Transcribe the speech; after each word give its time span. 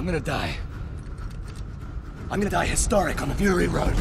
I'm 0.00 0.06
gonna 0.06 0.18
die. 0.18 0.56
I'm 2.30 2.40
gonna 2.40 2.48
die 2.48 2.64
historic 2.64 3.20
on 3.20 3.28
the 3.28 3.34
Fury 3.34 3.68
Road. 3.68 3.94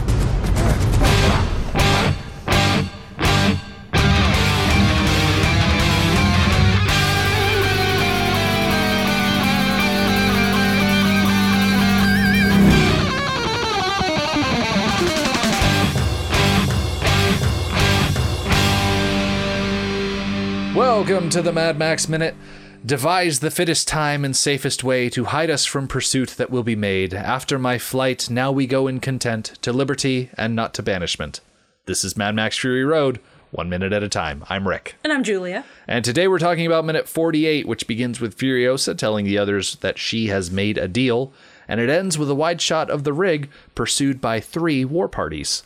Welcome 20.73 21.29
to 21.31 21.41
the 21.41 21.52
Mad 21.52 21.77
Max 21.77 22.07
Minute. 22.07 22.36
Devise 22.86 23.41
the 23.41 23.52
fittest 23.52 23.89
time 23.89 24.23
and 24.23 24.34
safest 24.34 24.86
way 24.86 25.09
to 25.09 25.25
hide 25.25 25.50
us 25.50 25.66
from 25.66 25.86
pursuit 25.86 26.30
that 26.38 26.50
will 26.50 26.64
be 26.64 26.77
made. 26.77 27.13
After 27.13 27.59
my 27.59 27.77
flight, 27.77 28.30
now 28.30 28.53
we 28.53 28.66
go 28.67 28.88
in 28.88 29.02
content 29.02 29.58
to 29.63 29.73
liberty 29.73 30.30
and 30.38 30.55
not 30.55 30.73
to 30.76 30.84
banishment. 30.84 31.41
This 31.88 32.05
is 32.05 32.16
Mad 32.16 32.36
Max 32.36 32.58
Fury 32.58 32.86
Road, 32.86 33.20
one 33.52 33.67
minute 33.67 33.91
at 33.91 34.02
a 34.02 34.08
time. 34.08 34.45
I'm 34.50 34.66
Rick. 34.66 34.95
And 35.03 35.12
I'm 35.12 35.23
Julia. 35.23 35.66
And 35.89 36.05
today 36.05 36.30
we're 36.30 36.39
talking 36.39 36.66
about 36.66 36.86
minute 36.86 37.09
48, 37.09 37.67
which 37.67 37.86
begins 37.86 38.22
with 38.22 38.38
Furiosa 38.38 38.98
telling 38.98 39.25
the 39.25 39.38
others 39.38 39.75
that 39.81 40.00
she 40.00 40.27
has 40.27 40.50
made 40.50 40.77
a 40.77 40.88
deal, 40.88 41.34
and 41.67 41.81
it 41.81 41.89
ends 41.89 42.17
with 42.17 42.30
a 42.30 42.36
wide 42.36 42.61
shot 42.61 42.89
of 42.89 43.03
the 43.03 43.14
rig 43.14 43.50
pursued 43.75 44.22
by 44.22 44.39
three 44.39 44.86
war 44.86 45.09
parties. 45.09 45.64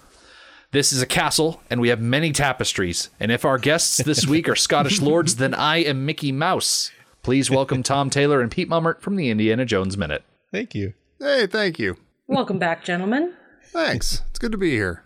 This 0.72 0.92
is 0.92 1.04
a 1.04 1.08
castle, 1.08 1.62
and 1.70 1.80
we 1.80 1.90
have 1.90 2.02
many 2.02 2.32
tapestries. 2.32 3.12
And 3.20 3.32
if 3.32 3.46
our 3.46 3.60
guests 3.60 3.98
this 3.98 4.26
week 4.28 4.50
are 4.50 4.56
Scottish 4.56 5.00
lords, 5.00 5.36
then 5.36 5.54
I 5.54 5.78
am 5.78 6.08
Mickey 6.08 6.32
Mouse. 6.32 6.90
Please 7.24 7.50
welcome 7.50 7.84
Tom 7.84 8.10
Taylor 8.10 8.42
and 8.42 8.52
Pete 8.52 8.70
Mummert 8.70 9.00
from 9.00 9.16
the 9.16 9.30
Indiana 9.30 9.64
Jones 9.64 9.98
Minute. 9.98 10.26
Thank 10.52 10.76
you. 10.76 10.94
Hey, 11.20 11.48
thank 11.48 11.80
you. 11.80 11.96
Welcome 12.28 12.60
back, 12.60 12.84
gentlemen. 12.84 13.34
Thanks. 13.68 14.22
It's 14.30 14.40
good 14.40 14.52
to 14.52 14.58
be 14.58 14.72
here. 14.72 15.06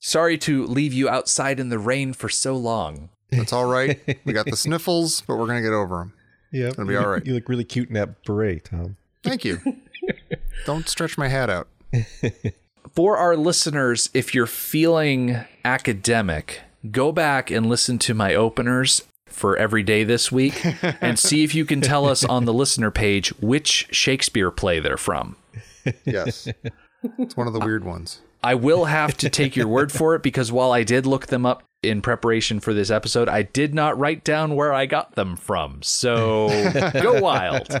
Sorry 0.00 0.38
to 0.38 0.64
leave 0.64 0.94
you 0.94 1.10
outside 1.10 1.60
in 1.60 1.68
the 1.68 1.78
rain 1.78 2.14
for 2.14 2.30
so 2.30 2.56
long. 2.56 3.10
That's 3.30 3.52
all 3.52 3.66
right. 3.66 4.00
We 4.24 4.32
got 4.32 4.46
the 4.46 4.56
sniffles, 4.56 5.20
but 5.26 5.36
we're 5.36 5.44
going 5.44 5.62
to 5.62 5.68
get 5.68 5.74
over 5.74 5.96
them. 5.98 6.14
Yeah, 6.52 6.70
Gonna 6.70 6.88
be 6.88 6.96
all 6.96 7.08
right. 7.08 7.24
You 7.24 7.34
look 7.34 7.50
really 7.50 7.64
cute 7.64 7.88
in 7.88 7.94
that 7.94 8.24
beret, 8.24 8.64
Tom. 8.64 8.96
Thank 9.22 9.44
you. 9.44 9.60
Don't 10.64 10.88
stretch 10.88 11.18
my 11.18 11.28
hat 11.28 11.50
out. 11.50 11.68
For 12.94 13.18
our 13.18 13.36
listeners, 13.36 14.08
if 14.14 14.34
you're 14.34 14.46
feeling 14.46 15.44
academic, 15.66 16.62
go 16.90 17.12
back 17.12 17.50
and 17.50 17.66
listen 17.66 17.98
to 18.00 18.14
my 18.14 18.34
openers 18.34 19.02
for 19.32 19.56
every 19.56 19.82
day 19.82 20.04
this 20.04 20.30
week 20.30 20.64
and 21.00 21.18
see 21.18 21.42
if 21.44 21.54
you 21.54 21.64
can 21.64 21.80
tell 21.80 22.06
us 22.08 22.24
on 22.24 22.44
the 22.44 22.52
listener 22.54 22.90
page 22.90 23.28
which 23.40 23.88
Shakespeare 23.90 24.50
play 24.50 24.78
they're 24.80 24.96
from. 24.96 25.36
Yes. 26.04 26.48
It's 27.18 27.36
one 27.36 27.46
of 27.46 27.52
the 27.52 27.60
weird 27.60 27.84
ones. 27.84 28.20
I 28.44 28.54
will 28.54 28.86
have 28.86 29.16
to 29.18 29.30
take 29.30 29.56
your 29.56 29.68
word 29.68 29.90
for 29.92 30.14
it 30.14 30.22
because 30.22 30.50
while 30.52 30.72
I 30.72 30.82
did 30.84 31.06
look 31.06 31.26
them 31.28 31.46
up 31.46 31.62
in 31.82 32.00
preparation 32.02 32.60
for 32.60 32.72
this 32.74 32.90
episode, 32.90 33.28
I 33.28 33.42
did 33.42 33.74
not 33.74 33.98
write 33.98 34.22
down 34.24 34.54
where 34.54 34.72
I 34.72 34.86
got 34.86 35.14
them 35.16 35.36
from. 35.36 35.80
So 35.82 36.48
go 36.92 37.20
wild. 37.20 37.68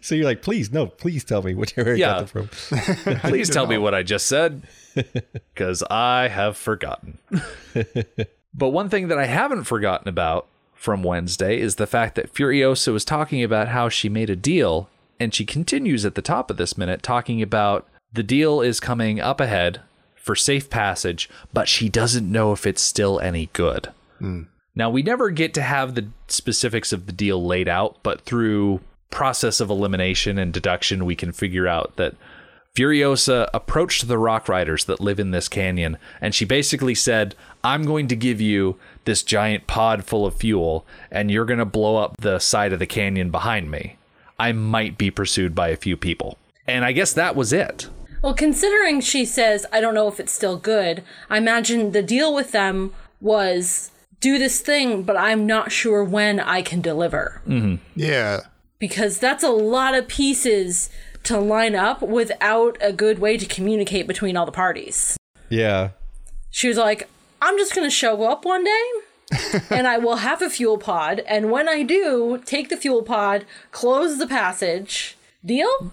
So 0.00 0.14
you're 0.14 0.24
like, 0.24 0.40
please, 0.42 0.70
no, 0.70 0.86
please 0.86 1.24
tell 1.24 1.42
me 1.42 1.54
which 1.54 1.76
area 1.76 1.96
Yeah. 1.96 2.20
you 2.20 2.26
got 2.26 2.32
them 2.32 2.48
from. 2.48 3.16
Please 3.30 3.50
tell 3.50 3.66
me 3.66 3.76
what 3.76 3.92
I 3.94 4.04
just 4.04 4.26
said 4.28 4.62
because 4.94 5.82
I 5.90 6.28
have 6.28 6.56
forgotten. 6.56 7.18
But 8.56 8.70
one 8.70 8.88
thing 8.88 9.08
that 9.08 9.18
I 9.18 9.26
haven't 9.26 9.64
forgotten 9.64 10.08
about 10.08 10.46
from 10.74 11.02
Wednesday 11.02 11.58
is 11.58 11.76
the 11.76 11.86
fact 11.86 12.14
that 12.14 12.32
Furiosa 12.32 12.92
was 12.92 13.04
talking 13.04 13.42
about 13.42 13.68
how 13.68 13.88
she 13.88 14.08
made 14.08 14.30
a 14.30 14.36
deal, 14.36 14.88
and 15.18 15.34
she 15.34 15.44
continues 15.44 16.04
at 16.04 16.14
the 16.14 16.22
top 16.22 16.50
of 16.50 16.56
this 16.56 16.78
minute 16.78 17.02
talking 17.02 17.42
about 17.42 17.86
the 18.12 18.22
deal 18.22 18.60
is 18.60 18.80
coming 18.80 19.20
up 19.20 19.40
ahead 19.40 19.80
for 20.14 20.34
safe 20.34 20.70
passage, 20.70 21.28
but 21.52 21.68
she 21.68 21.88
doesn't 21.88 22.30
know 22.30 22.52
if 22.52 22.66
it's 22.66 22.82
still 22.82 23.20
any 23.20 23.50
good. 23.52 23.92
Hmm. 24.18 24.42
Now, 24.74 24.90
we 24.90 25.02
never 25.02 25.30
get 25.30 25.54
to 25.54 25.62
have 25.62 25.94
the 25.94 26.08
specifics 26.28 26.92
of 26.92 27.06
the 27.06 27.12
deal 27.12 27.44
laid 27.44 27.68
out, 27.68 27.96
but 28.02 28.22
through 28.22 28.80
process 29.10 29.60
of 29.60 29.70
elimination 29.70 30.38
and 30.38 30.52
deduction, 30.52 31.06
we 31.06 31.14
can 31.14 31.32
figure 31.32 31.66
out 31.66 31.96
that 31.96 32.14
Furiosa 32.76 33.48
approached 33.54 34.06
the 34.06 34.18
rock 34.18 34.48
riders 34.50 34.84
that 34.84 35.00
live 35.00 35.18
in 35.18 35.30
this 35.30 35.48
canyon, 35.48 35.96
and 36.20 36.34
she 36.34 36.44
basically 36.44 36.94
said, 36.94 37.34
I'm 37.64 37.84
going 37.84 38.06
to 38.08 38.16
give 38.16 38.38
you 38.38 38.78
this 39.06 39.22
giant 39.22 39.66
pod 39.66 40.04
full 40.04 40.26
of 40.26 40.36
fuel, 40.36 40.84
and 41.10 41.30
you're 41.30 41.46
going 41.46 41.58
to 41.58 41.64
blow 41.64 41.96
up 41.96 42.18
the 42.18 42.38
side 42.38 42.74
of 42.74 42.78
the 42.78 42.86
canyon 42.86 43.30
behind 43.30 43.70
me. 43.70 43.96
I 44.38 44.52
might 44.52 44.98
be 44.98 45.10
pursued 45.10 45.54
by 45.54 45.68
a 45.70 45.76
few 45.76 45.96
people. 45.96 46.36
And 46.66 46.84
I 46.84 46.92
guess 46.92 47.14
that 47.14 47.34
was 47.34 47.52
it. 47.52 47.88
Well, 48.20 48.34
considering 48.34 49.00
she 49.00 49.24
says, 49.24 49.64
I 49.72 49.80
don't 49.80 49.94
know 49.94 50.08
if 50.08 50.20
it's 50.20 50.32
still 50.32 50.58
good, 50.58 51.02
I 51.30 51.38
imagine 51.38 51.92
the 51.92 52.02
deal 52.02 52.34
with 52.34 52.52
them 52.52 52.92
was 53.22 53.90
do 54.20 54.38
this 54.38 54.60
thing, 54.60 55.02
but 55.02 55.16
I'm 55.16 55.46
not 55.46 55.72
sure 55.72 56.04
when 56.04 56.40
I 56.40 56.60
can 56.60 56.82
deliver. 56.82 57.40
Mm-hmm. 57.46 57.76
Yeah. 57.94 58.40
Because 58.78 59.18
that's 59.18 59.44
a 59.44 59.50
lot 59.50 59.94
of 59.94 60.08
pieces 60.08 60.90
to 61.26 61.38
line 61.38 61.74
up 61.74 62.02
without 62.02 62.76
a 62.80 62.92
good 62.92 63.18
way 63.18 63.36
to 63.36 63.46
communicate 63.46 64.06
between 64.06 64.36
all 64.36 64.46
the 64.46 64.52
parties. 64.52 65.16
Yeah. 65.48 65.90
She 66.50 66.68
was 66.68 66.76
like, 66.76 67.08
I'm 67.42 67.58
just 67.58 67.74
going 67.74 67.86
to 67.86 67.94
show 67.94 68.24
up 68.24 68.44
one 68.44 68.64
day 68.64 68.90
and 69.70 69.86
I 69.86 69.98
will 69.98 70.16
have 70.16 70.42
a 70.42 70.50
fuel 70.50 70.78
pod. 70.78 71.20
And 71.26 71.50
when 71.50 71.68
I 71.68 71.82
do, 71.82 72.42
take 72.44 72.68
the 72.68 72.76
fuel 72.76 73.02
pod, 73.02 73.44
close 73.72 74.18
the 74.18 74.26
passage. 74.26 75.16
Deal? 75.44 75.92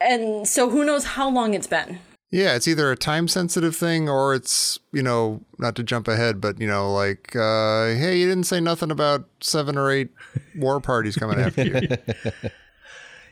And 0.00 0.46
so 0.46 0.70
who 0.70 0.84
knows 0.84 1.04
how 1.04 1.30
long 1.30 1.54
it's 1.54 1.66
been. 1.66 1.98
Yeah, 2.30 2.56
it's 2.56 2.66
either 2.66 2.90
a 2.90 2.96
time 2.96 3.28
sensitive 3.28 3.76
thing 3.76 4.08
or 4.08 4.34
it's, 4.34 4.80
you 4.92 5.02
know, 5.02 5.40
not 5.58 5.76
to 5.76 5.84
jump 5.84 6.08
ahead, 6.08 6.40
but, 6.40 6.60
you 6.60 6.66
know, 6.66 6.92
like, 6.92 7.34
uh, 7.36 7.86
hey, 7.94 8.18
you 8.18 8.26
didn't 8.26 8.44
say 8.44 8.60
nothing 8.60 8.90
about 8.90 9.28
seven 9.40 9.78
or 9.78 9.90
eight 9.90 10.08
war 10.56 10.80
parties 10.80 11.14
coming 11.16 11.38
after 11.38 11.64
you. 11.64 12.50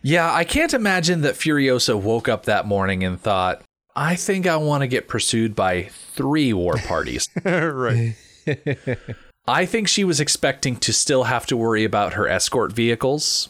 Yeah, 0.02 0.32
I 0.32 0.44
can't 0.44 0.74
imagine 0.74 1.20
that 1.22 1.34
Furiosa 1.34 2.00
woke 2.00 2.28
up 2.28 2.44
that 2.44 2.66
morning 2.66 3.04
and 3.04 3.20
thought, 3.20 3.62
I 3.94 4.16
think 4.16 4.46
I 4.46 4.56
want 4.56 4.82
to 4.82 4.88
get 4.88 5.08
pursued 5.08 5.54
by 5.54 5.90
three 6.14 6.52
war 6.52 6.74
parties. 6.76 7.28
right. 7.44 8.16
I 9.46 9.66
think 9.66 9.88
she 9.88 10.04
was 10.04 10.20
expecting 10.20 10.76
to 10.76 10.92
still 10.92 11.24
have 11.24 11.46
to 11.46 11.56
worry 11.56 11.84
about 11.84 12.14
her 12.14 12.28
escort 12.28 12.72
vehicles. 12.72 13.48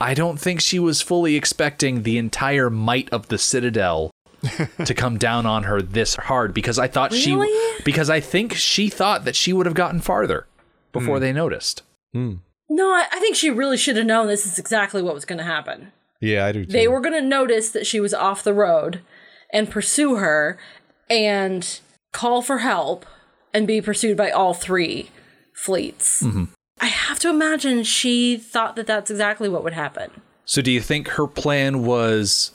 I 0.00 0.14
don't 0.14 0.38
think 0.38 0.60
she 0.60 0.78
was 0.78 1.02
fully 1.02 1.36
expecting 1.36 2.02
the 2.02 2.18
entire 2.18 2.70
might 2.70 3.10
of 3.10 3.28
the 3.28 3.38
Citadel 3.38 4.10
to 4.84 4.94
come 4.94 5.18
down 5.18 5.44
on 5.44 5.64
her 5.64 5.82
this 5.82 6.14
hard 6.14 6.54
because 6.54 6.78
I 6.78 6.86
thought 6.86 7.12
she 7.12 7.36
because 7.84 8.08
I 8.08 8.20
think 8.20 8.54
she 8.54 8.88
thought 8.88 9.24
that 9.24 9.34
she 9.34 9.52
would 9.52 9.66
have 9.66 9.74
gotten 9.74 10.00
farther 10.00 10.46
before 10.92 11.16
hmm. 11.16 11.22
they 11.22 11.32
noticed. 11.32 11.82
Hmm. 12.12 12.36
No, 12.68 12.90
I, 12.90 13.06
I 13.12 13.18
think 13.20 13.36
she 13.36 13.50
really 13.50 13.76
should 13.76 13.96
have 13.96 14.06
known 14.06 14.26
this 14.26 14.46
is 14.46 14.58
exactly 14.58 15.02
what 15.02 15.14
was 15.14 15.24
going 15.24 15.38
to 15.38 15.44
happen. 15.44 15.92
Yeah, 16.20 16.46
I 16.46 16.52
do 16.52 16.64
too. 16.64 16.72
They 16.72 16.88
were 16.88 17.00
going 17.00 17.14
to 17.14 17.26
notice 17.26 17.70
that 17.70 17.86
she 17.86 18.00
was 18.00 18.12
off 18.12 18.42
the 18.42 18.54
road 18.54 19.00
and 19.52 19.70
pursue 19.70 20.16
her 20.16 20.58
and 21.08 21.80
call 22.12 22.42
for 22.42 22.58
help 22.58 23.06
and 23.54 23.66
be 23.66 23.80
pursued 23.80 24.16
by 24.16 24.30
all 24.30 24.54
three 24.54 25.10
fleets. 25.54 26.22
Mm-hmm. 26.22 26.44
I 26.80 26.86
have 26.86 27.18
to 27.20 27.30
imagine 27.30 27.82
she 27.82 28.36
thought 28.36 28.76
that 28.76 28.86
that's 28.86 29.10
exactly 29.10 29.48
what 29.48 29.64
would 29.64 29.72
happen. 29.72 30.10
So 30.44 30.62
do 30.62 30.70
you 30.70 30.80
think 30.80 31.08
her 31.08 31.26
plan 31.26 31.84
was 31.84 32.52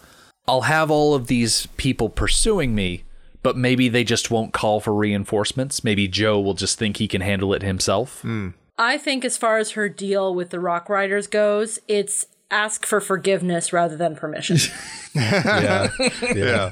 I'll 0.47 0.62
have 0.62 0.90
all 0.90 1.13
of 1.13 1.28
these 1.28 1.68
people 1.78 2.09
pursuing 2.09 2.74
me, 2.74 3.03
but 3.41 3.57
maybe 3.57 3.90
they 3.90 4.03
just 4.03 4.31
won't 4.31 4.53
call 4.53 4.80
for 4.80 4.94
reinforcements? 4.94 5.84
Maybe 5.84 6.07
Joe 6.07 6.40
will 6.40 6.53
just 6.53 6.80
think 6.80 6.97
he 6.97 7.07
can 7.07 7.22
handle 7.22 7.53
it 7.53 7.62
himself? 7.62 8.22
Hmm. 8.22 8.50
I 8.78 8.97
think, 8.97 9.23
as 9.23 9.38
far 9.38 9.57
as 9.57 9.72
her 9.72 9.88
deal 9.89 10.34
with 10.34 10.50
the 10.50 10.59
Rock 10.59 10.89
Riders 10.89 11.28
goes, 11.28 11.79
it's 11.88 12.25
ask 12.50 12.86
for 12.86 13.00
forgiveness 13.01 13.71
rather 13.74 13.95
than 13.98 14.15
permission. 14.15 14.57
yeah. 15.15 15.89
Yeah. 16.36 16.71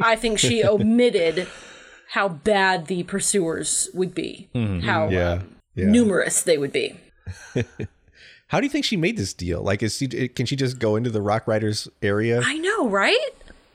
I 0.00 0.16
think 0.16 0.38
she 0.38 0.64
omitted 0.64 1.46
how 2.12 2.28
bad 2.28 2.86
the 2.86 3.02
pursuers 3.04 3.88
would 3.94 4.14
be, 4.14 4.48
how 4.54 5.08
Yeah. 5.08 5.32
um, 5.32 5.56
Yeah. 5.74 5.86
numerous 5.86 6.42
they 6.42 6.58
would 6.58 6.72
be. 6.72 6.96
How 8.48 8.58
do 8.58 8.66
you 8.66 8.70
think 8.70 8.84
she 8.84 8.96
made 8.96 9.16
this 9.16 9.32
deal? 9.32 9.62
Like, 9.62 9.80
is 9.80 9.96
she, 9.96 10.08
can 10.08 10.44
she 10.44 10.56
just 10.56 10.80
go 10.80 10.96
into 10.96 11.08
the 11.08 11.22
Rock 11.22 11.46
Riders 11.46 11.86
area? 12.02 12.42
I 12.44 12.58
know, 12.58 12.88
right? 12.88 13.28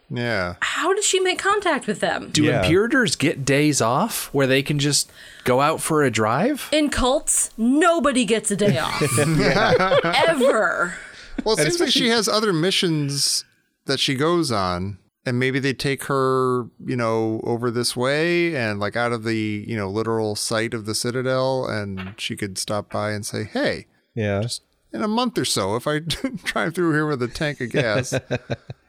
Yeah. 0.09 0.55
How 0.61 0.93
did 0.93 1.03
she 1.03 1.19
make 1.19 1.39
contact 1.39 1.87
with 1.87 1.99
them? 1.99 2.29
Do 2.31 2.43
Yeah. 2.43 2.63
imperators 2.63 3.15
get 3.15 3.43
days 3.43 3.81
off 3.81 4.29
where 4.33 4.45
they 4.47 4.61
can 4.61 4.77
just 4.79 5.11
go 5.43 5.61
out 5.61 5.81
for 5.81 6.03
a 6.03 6.11
drive? 6.11 6.69
In 6.71 6.89
cults, 6.89 7.49
nobody 7.57 8.23
gets 8.25 8.51
a 8.51 8.55
day 8.55 8.77
off. 8.77 9.01
Ever. 9.19 10.93
Well, 11.43 11.59
it 11.59 11.63
seems 11.63 11.79
like 11.79 11.89
she 11.91 12.09
has 12.09 12.27
other 12.27 12.53
missions 12.53 13.43
that 13.85 13.99
she 13.99 14.15
goes 14.15 14.51
on, 14.51 14.97
and 15.25 15.39
maybe 15.39 15.59
they 15.59 15.73
take 15.73 16.03
her, 16.05 16.65
you 16.85 16.95
know, 16.95 17.41
over 17.43 17.69
this 17.71 17.95
way 17.95 18.55
and 18.55 18.79
like 18.79 18.95
out 18.95 19.11
of 19.11 19.23
the, 19.23 19.65
you 19.67 19.75
know, 19.75 19.89
literal 19.89 20.35
sight 20.35 20.73
of 20.73 20.85
the 20.85 20.95
Citadel, 20.95 21.65
and 21.67 22.13
she 22.17 22.35
could 22.35 22.57
stop 22.57 22.89
by 22.91 23.11
and 23.11 23.25
say, 23.25 23.43
"Hey, 23.43 23.87
yeah. 24.13 24.43
in 24.93 25.01
a 25.03 25.07
month 25.07 25.37
or 25.37 25.45
so 25.45 25.75
if 25.75 25.87
I 25.87 25.99
drive 26.45 26.73
through 26.75 26.93
here 26.93 27.05
with 27.07 27.21
a 27.21 27.27
tank 27.27 27.59
of 27.59 27.69
gas. 27.71 28.13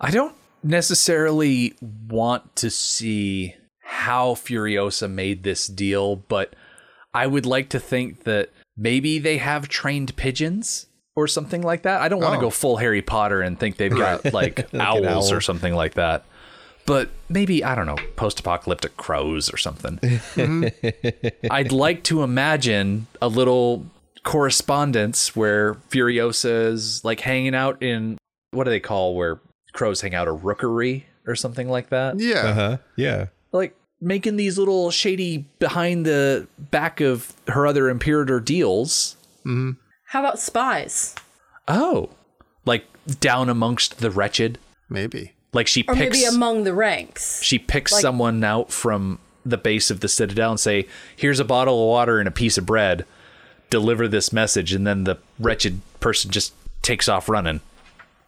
I 0.00 0.10
don't 0.10 0.34
necessarily 0.62 1.74
want 2.08 2.54
to 2.56 2.70
see 2.70 3.54
how 3.82 4.34
Furiosa 4.34 5.10
made 5.10 5.42
this 5.42 5.66
deal, 5.66 6.16
but 6.16 6.54
I 7.14 7.26
would 7.26 7.46
like 7.46 7.68
to 7.70 7.80
think 7.80 8.24
that 8.24 8.50
maybe 8.76 9.18
they 9.18 9.38
have 9.38 9.68
trained 9.68 10.14
pigeons 10.16 10.86
or 11.14 11.26
something 11.26 11.62
like 11.62 11.82
that. 11.82 12.02
I 12.02 12.08
don't 12.08 12.20
want 12.20 12.34
to 12.34 12.38
Oh. 12.38 12.42
go 12.42 12.50
full 12.50 12.76
Harry 12.76 13.00
Potter 13.00 13.40
and 13.40 13.58
think 13.58 13.76
they've 13.78 13.90
got 13.94 14.32
like, 14.34 14.72
an 14.72 14.80
owls 14.80 15.30
owl. 15.30 15.34
or 15.38 15.40
something 15.40 15.74
like 15.74 15.94
that. 15.94 16.24
But 16.84 17.08
maybe, 17.28 17.64
I 17.64 17.74
don't 17.74 17.86
know, 17.86 17.96
post 18.16 18.38
apocalyptic 18.38 18.96
crows 18.96 19.52
or 19.52 19.56
something. 19.56 19.98
Mm-hmm. 20.36 21.46
I'd 21.50 21.72
like 21.72 22.02
to 22.04 22.22
imagine 22.22 23.06
a 23.22 23.28
little 23.28 23.86
correspondence 24.24 25.34
where 25.34 25.74
Furiosa 25.90 26.66
is 26.66 27.04
like 27.04 27.20
hanging 27.20 27.54
out 27.54 27.82
in 27.82 28.18
what 28.50 28.64
do 28.64 28.70
they 28.70 28.80
call 28.80 29.14
where 29.16 29.38
crows 29.76 30.00
hang 30.00 30.14
out 30.14 30.26
a 30.26 30.32
rookery 30.32 31.06
or 31.26 31.36
something 31.36 31.68
like 31.68 31.90
that? 31.90 32.18
Yeah. 32.18 32.34
Uh 32.46 32.54
huh. 32.54 32.76
Yeah. 32.96 33.26
Like 33.52 33.76
making 34.00 34.36
these 34.36 34.58
little 34.58 34.90
shady 34.90 35.46
behind 35.58 36.04
the 36.06 36.46
back 36.58 37.00
of 37.00 37.32
her 37.48 37.66
other 37.66 37.88
Imperator 37.88 38.40
deals. 38.40 39.16
How 39.44 40.20
about 40.20 40.40
spies? 40.40 41.14
Oh, 41.68 42.10
like 42.64 42.84
down 43.20 43.48
amongst 43.48 43.98
the 43.98 44.10
wretched. 44.10 44.58
Maybe. 44.88 45.32
Like 45.52 45.66
she 45.68 45.84
Or 45.88 45.94
picks 45.94 46.16
maybe 46.20 46.24
among 46.26 46.64
the 46.64 46.74
ranks. 46.74 47.42
she 47.42 47.58
picks 47.58 47.92
like- 47.92 48.02
someone 48.02 48.42
out 48.44 48.72
from 48.72 49.18
the 49.44 49.56
base 49.56 49.90
of 49.92 50.00
the 50.00 50.08
citadel 50.08 50.50
and 50.50 50.60
say, 50.60 50.86
"Here's 51.14 51.38
a 51.38 51.44
bottle 51.44 51.80
of 51.82 51.88
water 51.88 52.18
and 52.18 52.26
a 52.26 52.32
piece 52.32 52.58
of 52.58 52.66
bread. 52.66 53.04
Deliver 53.70 54.08
this 54.08 54.32
message." 54.32 54.72
And 54.72 54.84
then 54.86 55.04
the 55.04 55.18
wretched 55.38 55.80
person 56.00 56.30
just 56.32 56.52
takes 56.82 57.08
off 57.08 57.28
running. 57.28 57.60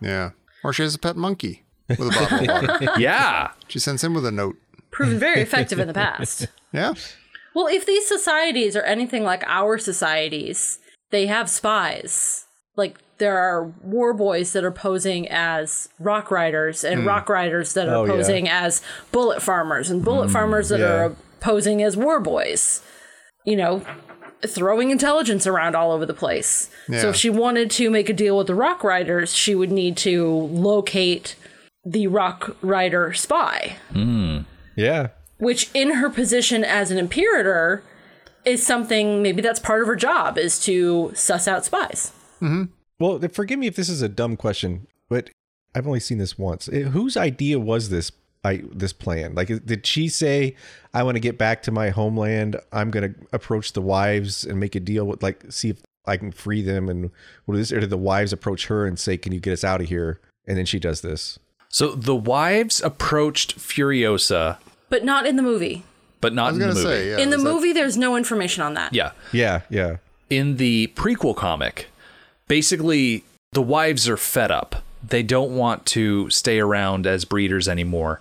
Yeah. 0.00 0.30
Or 0.64 0.72
she 0.72 0.82
has 0.82 0.94
a 0.94 0.98
pet 0.98 1.16
monkey 1.16 1.64
with 1.88 2.00
a 2.00 2.10
bottle 2.10 2.50
of 2.50 2.80
water. 2.80 2.92
yeah. 3.00 3.50
She 3.68 3.78
sends 3.78 4.02
him 4.02 4.14
with 4.14 4.26
a 4.26 4.30
note. 4.30 4.56
Proven 4.90 5.18
very 5.18 5.40
effective 5.40 5.78
in 5.78 5.88
the 5.88 5.94
past. 5.94 6.46
Yeah. 6.70 6.92
Well, 7.54 7.66
if 7.66 7.86
these 7.86 8.06
societies 8.06 8.76
are 8.76 8.82
anything 8.82 9.24
like 9.24 9.42
our 9.46 9.78
societies, 9.78 10.80
they 11.10 11.26
have 11.26 11.48
spies. 11.48 12.44
Like 12.76 12.98
there 13.16 13.38
are 13.38 13.72
war 13.82 14.12
boys 14.12 14.52
that 14.52 14.64
are 14.64 14.70
posing 14.70 15.26
as 15.30 15.88
rock 15.98 16.30
riders 16.30 16.84
and 16.84 17.00
hmm. 17.00 17.08
rock 17.08 17.30
riders 17.30 17.72
that 17.72 17.88
are 17.88 17.94
Oh, 17.96 18.04
yeah. 18.04 18.12
posing 18.12 18.48
as 18.50 18.82
bullet 19.12 19.40
farmers 19.40 19.88
and 19.88 20.04
bullet 20.04 20.26
hmm, 20.26 20.32
farmers 20.34 20.68
that 20.68 20.80
yeah. 20.80 20.86
are 20.92 21.16
posing 21.40 21.82
as 21.82 21.96
war 21.96 22.20
boys. 22.20 22.82
You 23.46 23.56
know, 23.56 23.82
throwing 24.46 24.90
intelligence 24.90 25.46
around 25.46 25.74
all 25.74 25.90
over 25.92 26.06
the 26.06 26.14
place. 26.14 26.70
So 26.90 27.10
if 27.10 27.16
she 27.16 27.28
wanted 27.30 27.70
to 27.72 27.90
make 27.90 28.08
a 28.08 28.12
deal 28.12 28.36
with 28.38 28.46
the 28.46 28.54
rock 28.54 28.84
riders, 28.84 29.34
she 29.34 29.54
would 29.54 29.70
need 29.72 29.96
to 29.98 30.28
locate 30.30 31.34
the 31.84 32.06
rock 32.06 32.56
rider 32.62 33.12
spy 33.14 33.76
Yeah. 34.76 35.08
which 35.38 35.70
in 35.74 35.94
her 35.94 36.10
position 36.10 36.64
as 36.64 36.90
an 36.90 36.98
imperator 36.98 37.82
is 38.44 38.64
something 38.66 39.22
maybe 39.22 39.40
that's 39.42 39.60
part 39.60 39.80
of 39.82 39.86
her 39.86 39.96
job 39.96 40.36
is 40.38 40.58
to 40.64 41.12
suss 41.14 41.48
out 41.48 41.64
spies 41.64 42.12
Well, 42.98 43.20
forgive 43.32 43.58
me 43.58 43.66
if 43.68 43.76
this 43.76 43.88
is 43.88 44.02
a 44.02 44.08
dumb 44.08 44.36
question, 44.36 44.86
but 45.08 45.30
I've 45.74 45.86
only 45.86 46.00
seen 46.00 46.18
this 46.18 46.36
once. 46.38 46.68
Eh, 46.68 46.82
Whose 46.82 47.16
idea 47.16 47.58
was 47.60 47.90
this? 47.90 48.10
I 48.48 48.62
this 48.72 48.92
plan? 48.92 49.34
Like, 49.34 49.48
did 49.64 49.86
she 49.86 50.08
say, 50.08 50.56
"I 50.94 51.02
want 51.02 51.16
to 51.16 51.20
get 51.20 51.38
back 51.38 51.62
to 51.64 51.70
my 51.70 51.90
homeland. 51.90 52.56
I'm 52.72 52.90
going 52.90 53.14
to 53.14 53.20
approach 53.32 53.72
the 53.72 53.82
wives 53.82 54.44
and 54.44 54.58
make 54.58 54.74
a 54.74 54.80
deal 54.80 55.04
with, 55.04 55.22
like, 55.22 55.44
see 55.50 55.70
if 55.70 55.82
I 56.06 56.16
can 56.16 56.32
free 56.32 56.62
them." 56.62 56.88
And 56.88 57.10
what 57.44 57.58
is? 57.58 57.72
Or 57.72 57.80
did 57.80 57.90
the 57.90 57.98
wives 57.98 58.32
approach 58.32 58.66
her 58.66 58.86
and 58.86 58.98
say, 58.98 59.16
"Can 59.16 59.32
you 59.32 59.40
get 59.40 59.52
us 59.52 59.64
out 59.64 59.80
of 59.80 59.88
here?" 59.88 60.20
And 60.46 60.56
then 60.56 60.66
she 60.66 60.78
does 60.78 61.02
this. 61.02 61.38
So 61.68 61.94
the 61.94 62.16
wives 62.16 62.80
approached 62.82 63.58
Furiosa, 63.58 64.56
but 64.88 65.04
not 65.04 65.26
in 65.26 65.36
the 65.36 65.42
movie 65.42 65.84
but 66.20 66.34
not 66.34 66.48
I 66.48 66.52
was 66.52 66.58
in 66.58 66.68
the 66.68 66.74
movie. 66.74 66.82
say, 66.82 67.10
yeah. 67.10 67.18
in 67.18 67.30
the 67.30 67.36
is 67.36 67.44
that- 67.44 67.52
movie 67.52 67.72
there's 67.72 67.96
no 67.96 68.16
information 68.16 68.62
on 68.62 68.74
that 68.74 68.92
Yeah. 68.92 69.12
Yeah, 69.32 69.60
yeah, 69.70 69.96
in 70.30 70.56
the 70.56 70.92
prequel 70.96 71.36
comic, 71.36 71.86
basically 72.48 73.24
the 73.52 73.62
wives 73.62 74.08
are 74.08 74.16
fed 74.16 74.50
up. 74.50 74.82
They 75.06 75.22
don't 75.22 75.56
want 75.56 75.86
to 75.86 76.28
stay 76.30 76.58
around 76.58 77.06
as 77.06 77.24
breeders 77.24 77.68
anymore. 77.68 78.20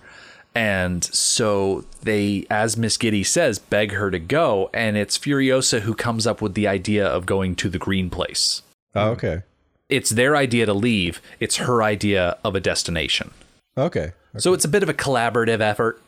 And 0.58 1.04
so 1.04 1.84
they, 2.02 2.44
as 2.50 2.76
Miss 2.76 2.96
Giddy 2.96 3.22
says, 3.22 3.60
beg 3.60 3.92
her 3.92 4.10
to 4.10 4.18
go. 4.18 4.70
And 4.74 4.96
it's 4.96 5.16
Furiosa 5.16 5.82
who 5.82 5.94
comes 5.94 6.26
up 6.26 6.42
with 6.42 6.54
the 6.54 6.66
idea 6.66 7.06
of 7.06 7.26
going 7.26 7.54
to 7.56 7.68
the 7.68 7.78
green 7.78 8.10
place. 8.10 8.62
Oh, 8.96 9.10
okay, 9.10 9.42
It's 9.88 10.10
their 10.10 10.34
idea 10.34 10.66
to 10.66 10.74
leave, 10.74 11.22
it's 11.38 11.56
her 11.58 11.80
idea 11.82 12.36
of 12.42 12.56
a 12.56 12.60
destination. 12.60 13.30
okay, 13.76 14.12
So 14.36 14.52
it's 14.52 14.64
a 14.64 14.68
bit 14.68 14.82
of 14.82 14.88
a 14.88 14.94
collaborative 14.94 15.60
effort. 15.60 16.02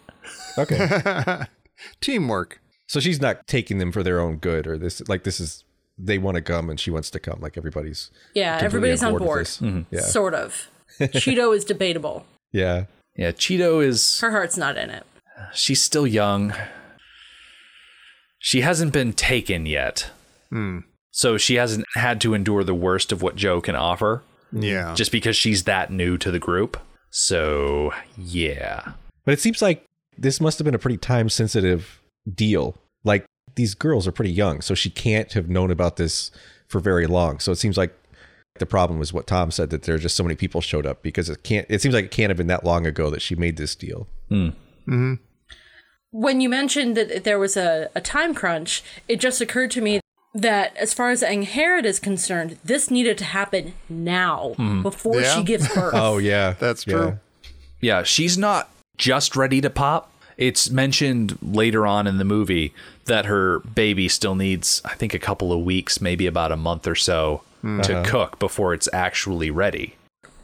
okay. 0.59 1.45
Teamwork. 2.01 2.61
so 2.89 2.99
she's 2.99 3.21
not 3.21 3.47
taking 3.47 3.79
them 3.79 3.93
for 3.93 4.03
their 4.03 4.19
own 4.19 4.37
good, 4.39 4.67
or 4.67 4.77
this 4.77 5.07
like 5.09 5.23
this 5.23 5.39
is 5.39 5.63
they 5.97 6.19
want 6.19 6.35
to 6.35 6.43
come 6.43 6.69
and 6.69 6.81
she 6.81 6.91
wants 6.91 7.09
to 7.11 7.21
come. 7.21 7.39
Like 7.41 7.57
everybody's 7.57 8.11
yeah 8.35 8.59
everybody's 8.61 9.03
on 9.05 9.15
with 9.15 9.23
board 9.23 9.41
this. 9.43 9.59
Mm-hmm. 9.61 9.95
Yeah, 9.95 10.01
sort 10.01 10.35
of 10.35 10.69
Cheedo 10.99 11.55
is 11.57 11.65
debatable 11.65 12.27
yeah. 12.53 12.87
Yeah, 13.21 13.31
Cheedo 13.31 13.85
is 13.85 14.19
her 14.21 14.33
heart's 14.33 14.57
not 14.57 14.77
in 14.77 14.91
it 14.91 15.05
she's 15.53 15.83
still 15.83 16.07
young. 16.07 16.53
She 18.39 18.63
hasn't 18.63 18.93
been 18.93 19.13
taken 19.13 19.67
yet. 19.67 20.11
Hmm. 20.51 20.81
So 21.11 21.37
she 21.37 21.57
hasn't 21.57 21.87
had 21.95 22.21
to 22.23 22.35
endure 22.35 22.65
the 22.65 22.75
worst 22.75 23.13
of 23.13 23.23
what 23.23 23.37
Joe 23.37 23.61
can 23.61 23.75
offer 23.75 24.23
Yeah. 24.53 24.95
just 24.95 25.13
because 25.13 25.37
she's 25.37 25.65
that 25.65 25.91
new 25.91 26.17
to 26.19 26.31
the 26.31 26.39
group. 26.39 26.79
So, 27.11 27.93
yeah. 28.17 28.93
But 29.25 29.33
it 29.33 29.41
seems 29.41 29.61
like 29.61 29.85
this 30.17 30.41
must 30.41 30.59
have 30.59 30.65
been 30.65 30.75
a 30.75 30.79
pretty 30.79 30.97
time 30.97 31.29
sensitive 31.29 32.01
deal. 32.33 32.77
Like 33.05 33.25
these 33.57 33.75
girls 33.75 34.07
are 34.07 34.13
pretty 34.13 34.31
young, 34.33 34.61
so 34.61 34.75
she 34.75 34.91
can't 34.91 35.33
have 35.33 35.49
known 35.49 35.71
about 35.71 35.97
this 35.97 36.31
for 36.69 36.81
very 36.81 37.07
long. 37.07 37.41
So 37.41 37.51
it 37.53 37.57
seems 37.57 37.77
like 37.77 37.95
the 38.61 38.67
problem 38.67 38.99
was 39.01 39.13
what 39.13 39.27
Tom 39.27 39.51
said 39.51 39.71
that 39.71 39.83
there 39.83 39.97
are 39.97 39.99
just 39.99 40.17
so 40.17 40.23
many 40.23 40.37
people 40.37 40.61
showed 40.61 40.87
up 40.87 41.03
because 41.03 41.29
it 41.29 41.43
can't. 41.43 41.67
It 41.69 41.83
seems 41.83 41.95
like 41.95 42.05
it 42.05 42.11
can't 42.13 42.31
have 42.31 42.37
been 42.37 42.47
that 42.47 42.65
long 42.65 42.87
ago 42.87 43.11
that 43.11 43.21
she 43.21 43.35
made 43.35 43.57
this 43.57 43.75
deal. 43.75 44.07
Hmm. 44.29 44.51
Mm-hmm. 44.89 45.15
when 46.11 46.41
you 46.41 46.49
mentioned 46.49 46.97
that 46.97 47.25
there 47.25 47.39
was 47.39 47.57
a, 47.57 47.91
a 47.95 48.01
time 48.01 48.35
crunch, 48.35 48.83
it 49.09 49.21
just 49.21 49.41
occurred 49.41 49.71
to 49.73 49.81
me 49.81 50.01
that 50.35 50.77
as 50.77 50.95
far 50.95 51.11
as 51.11 51.23
Angharad 51.23 51.85
is 51.85 51.99
concerned, 52.01 52.59
this 52.65 52.91
needed 52.91 53.19
to 53.19 53.25
happen 53.25 53.75
now 53.89 54.55
hmm. 54.57 54.83
before 54.83 55.21
Yeah. 55.21 55.35
she 55.37 55.43
gives 55.43 55.69
birth. 55.75 55.95
Oh 55.97 56.19
yeah, 56.19 56.55
That's 56.59 56.87
Yeah. 56.87 56.93
true. 56.97 57.19
Yeah, 57.81 58.03
she's 58.03 58.37
not 58.39 58.71
just 58.97 59.37
ready 59.37 59.61
to 59.61 59.71
pop. 59.71 60.13
It's 60.37 60.71
mentioned 60.71 61.39
later 61.43 61.87
on 61.87 62.07
in 62.07 62.19
the 62.19 62.25
movie 62.25 62.73
that 63.05 63.27
her 63.27 63.61
baby 63.61 64.09
still 64.09 64.35
needs, 64.35 64.81
I 64.85 64.95
think, 64.95 65.13
a 65.15 65.19
couple 65.19 65.53
of 65.53 65.61
weeks, 65.61 66.01
maybe 66.01 66.27
about 66.27 66.53
a 66.53 66.57
month 66.57 66.87
or 66.87 66.95
so 66.95 67.43
to 67.63 68.03
cook 68.07 68.39
before 68.39 68.75
it's 68.75 68.89
actually 68.93 69.51
ready, 69.51 69.97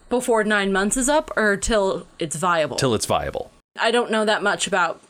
before 0.09 0.45
nine 0.45 0.73
months 0.73 0.97
is 0.97 1.09
up 1.09 1.31
or 1.37 1.57
till 1.57 2.07
it's 2.19 2.37
viable. 2.37 2.77
till 2.77 2.95
it's 2.95 3.07
viable. 3.07 3.51
I 3.79 3.91
don't 3.91 4.11
know 4.11 4.25
that 4.25 4.43
much 4.43 4.67
about. 4.67 5.01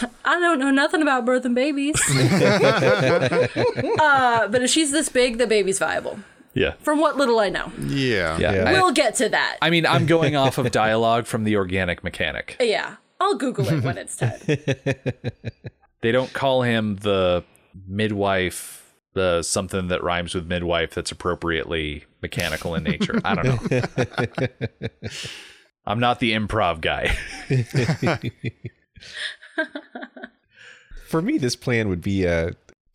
I 0.24 0.38
don't 0.40 0.58
know 0.58 0.70
nothing 0.70 1.02
about 1.02 1.24
birthing 1.26 1.54
babies. 1.54 2.00
uh, 4.00 4.48
but 4.48 4.62
if 4.62 4.70
she's 4.70 4.92
this 4.92 5.08
big, 5.08 5.38
the 5.38 5.46
baby's 5.46 5.78
viable. 5.78 6.18
Yeah. 6.54 6.74
From 6.80 7.00
what 7.00 7.16
little 7.16 7.40
I 7.40 7.48
know, 7.48 7.72
Yeah. 7.80 8.38
Yeah. 8.38 8.52
Yeah. 8.52 8.72
We'll 8.72 8.92
get 8.92 9.16
to 9.16 9.28
that. 9.28 9.58
I 9.60 9.70
mean, 9.70 9.86
I'm 9.86 10.06
going 10.06 10.36
off 10.36 10.56
of 10.56 10.70
dialogue 10.70 11.26
from 11.26 11.42
the 11.44 11.56
organic 11.56 12.04
mechanic. 12.04 12.56
yeah, 12.60 12.96
I'll 13.20 13.34
Google 13.34 13.68
it 13.68 13.82
when 13.82 13.98
it's 13.98 14.16
time. 14.16 14.38
They 16.00 16.12
don't 16.12 16.30
call 16.34 16.60
him 16.60 16.96
the 16.96 17.44
midwife, 17.88 18.83
the 19.14 19.42
something 19.42 19.88
that 19.88 20.02
rhymes 20.02 20.34
with 20.34 20.46
midwife 20.46 20.94
that's 20.94 21.10
appropriately 21.10 22.04
mechanical 22.20 22.74
in 22.74 22.84
nature. 22.84 23.20
I 23.24 23.34
don't 23.34 23.70
know. 23.70 24.46
I'm 25.86 26.00
not 26.00 26.20
the 26.20 26.32
improv 26.32 26.80
guy. 26.80 27.16
For 31.06 31.22
me, 31.22 31.38
this 31.38 31.56
plan 31.56 31.88
would 31.88 32.00
be 32.00 32.26
uh, 32.26 32.52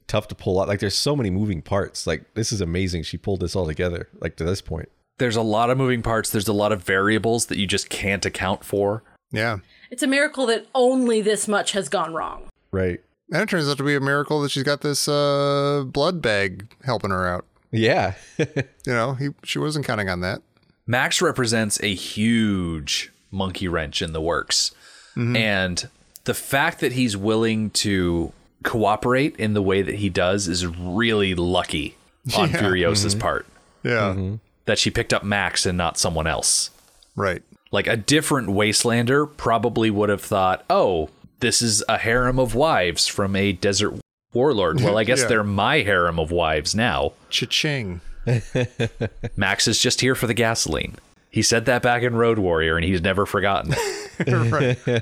tough 0.08 0.28
to 0.30 0.36
pull 0.36 0.60
out. 0.60 0.68
Like 0.68 0.80
there's 0.80 0.98
so 0.98 1.16
many 1.16 1.30
moving 1.30 1.62
parts. 1.62 2.06
Like 2.06 2.34
this 2.34 2.52
is 2.52 2.62
amazing. 2.62 3.04
She 3.04 3.18
pulled 3.18 3.40
this 3.40 3.56
all 3.56 3.66
together. 3.66 4.10
Like 4.20 4.36
to 4.38 4.44
this 4.44 4.62
point. 4.62 4.90
There's 5.18 5.36
a 5.36 5.42
lot 5.42 5.70
of 5.70 5.78
moving 5.78 6.02
parts. 6.02 6.30
There's 6.30 6.48
a 6.48 6.54
lot 6.54 6.72
of 6.72 6.84
variables 6.84 7.48
that 7.48 7.58
you 7.58 7.68
just 7.68 7.90
can't 7.90 8.26
account 8.26 8.64
for. 8.64 9.04
Yeah. 9.32 9.58
It's 9.92 10.04
a 10.04 10.08
miracle 10.08 10.46
that 10.48 10.66
only 10.74 11.22
this 11.22 11.48
much 11.48 11.74
has 11.74 11.90
gone 11.90 12.14
wrong. 12.14 12.48
Right. 12.72 13.02
And 13.32 13.42
it 13.44 13.50
turns 13.50 13.70
out 13.70 13.78
to 13.78 13.84
be 13.84 13.96
a 13.96 14.00
miracle 14.00 14.42
that 14.42 14.52
she's 14.52 14.64
got 14.64 14.82
this 14.82 15.08
uh, 15.08 15.84
blood 15.86 16.22
bag 16.22 16.68
helping 16.84 17.12
her 17.12 17.28
out. 17.28 17.46
Yeah. 17.72 18.14
You 18.86 18.94
know, 18.96 19.14
he 19.14 19.30
she 19.44 19.60
wasn't 19.60 19.86
counting 19.86 20.10
on 20.10 20.22
that. 20.22 20.42
Max 20.88 21.22
represents 21.22 21.80
a 21.84 21.94
huge 21.94 23.12
monkey 23.30 23.68
wrench 23.68 24.02
in 24.02 24.14
the 24.14 24.22
works. 24.22 24.72
Mm-hmm. 25.16 25.36
And 25.36 25.90
the 26.24 26.34
fact 26.34 26.80
that 26.80 26.94
he's 26.94 27.16
willing 27.16 27.70
to 27.72 28.34
cooperate 28.64 29.36
in 29.36 29.54
the 29.54 29.62
way 29.62 29.84
that 29.84 29.96
he 29.96 30.10
does 30.10 30.48
is 30.48 30.66
really 30.66 31.36
lucky 31.36 31.96
on 32.38 32.50
Furiosa's 32.50 33.14
mm-hmm. 33.14 33.22
part 33.22 33.46
Yeah. 33.84 34.14
Mm-hmm. 34.14 34.36
that 34.66 34.80
she 34.80 34.90
picked 34.90 35.14
up 35.14 35.24
Max 35.24 35.68
and 35.68 35.78
not 35.78 36.00
someone 36.00 36.26
else. 36.26 36.72
Right. 37.16 37.44
Like 37.72 37.86
a 37.86 37.98
different 37.98 38.48
Wastelander 38.48 39.28
probably 39.38 39.92
would 39.92 40.10
have 40.10 40.22
thought, 40.22 40.66
oh, 40.70 41.10
this 41.40 41.62
is 41.62 41.84
a 41.90 41.98
harem 41.98 42.40
of 42.40 42.56
wives 42.56 43.08
from 43.08 43.36
a 43.36 43.52
desert 43.52 43.94
warlord. 44.34 44.82
Well, 44.82 44.98
I 44.98 45.04
guess 45.06 45.22
Yeah. 45.22 45.28
they're 45.28 45.44
my 45.44 45.80
harem 45.82 46.20
of 46.20 46.32
wives 46.32 46.76
now. 46.76 47.14
Cha-ching. 47.30 48.02
Max 49.36 49.68
is 49.68 49.80
just 49.80 50.02
here 50.02 50.16
for 50.16 50.28
the 50.28 50.34
gasoline. 50.34 50.96
He 51.32 51.42
said 51.42 51.66
that 51.66 51.82
back 51.82 52.02
in 52.04 52.16
Road 52.16 52.40
Warrior, 52.40 52.76
and 52.76 52.84
he's 52.86 53.02
never 53.02 53.26
forgotten 53.26 53.76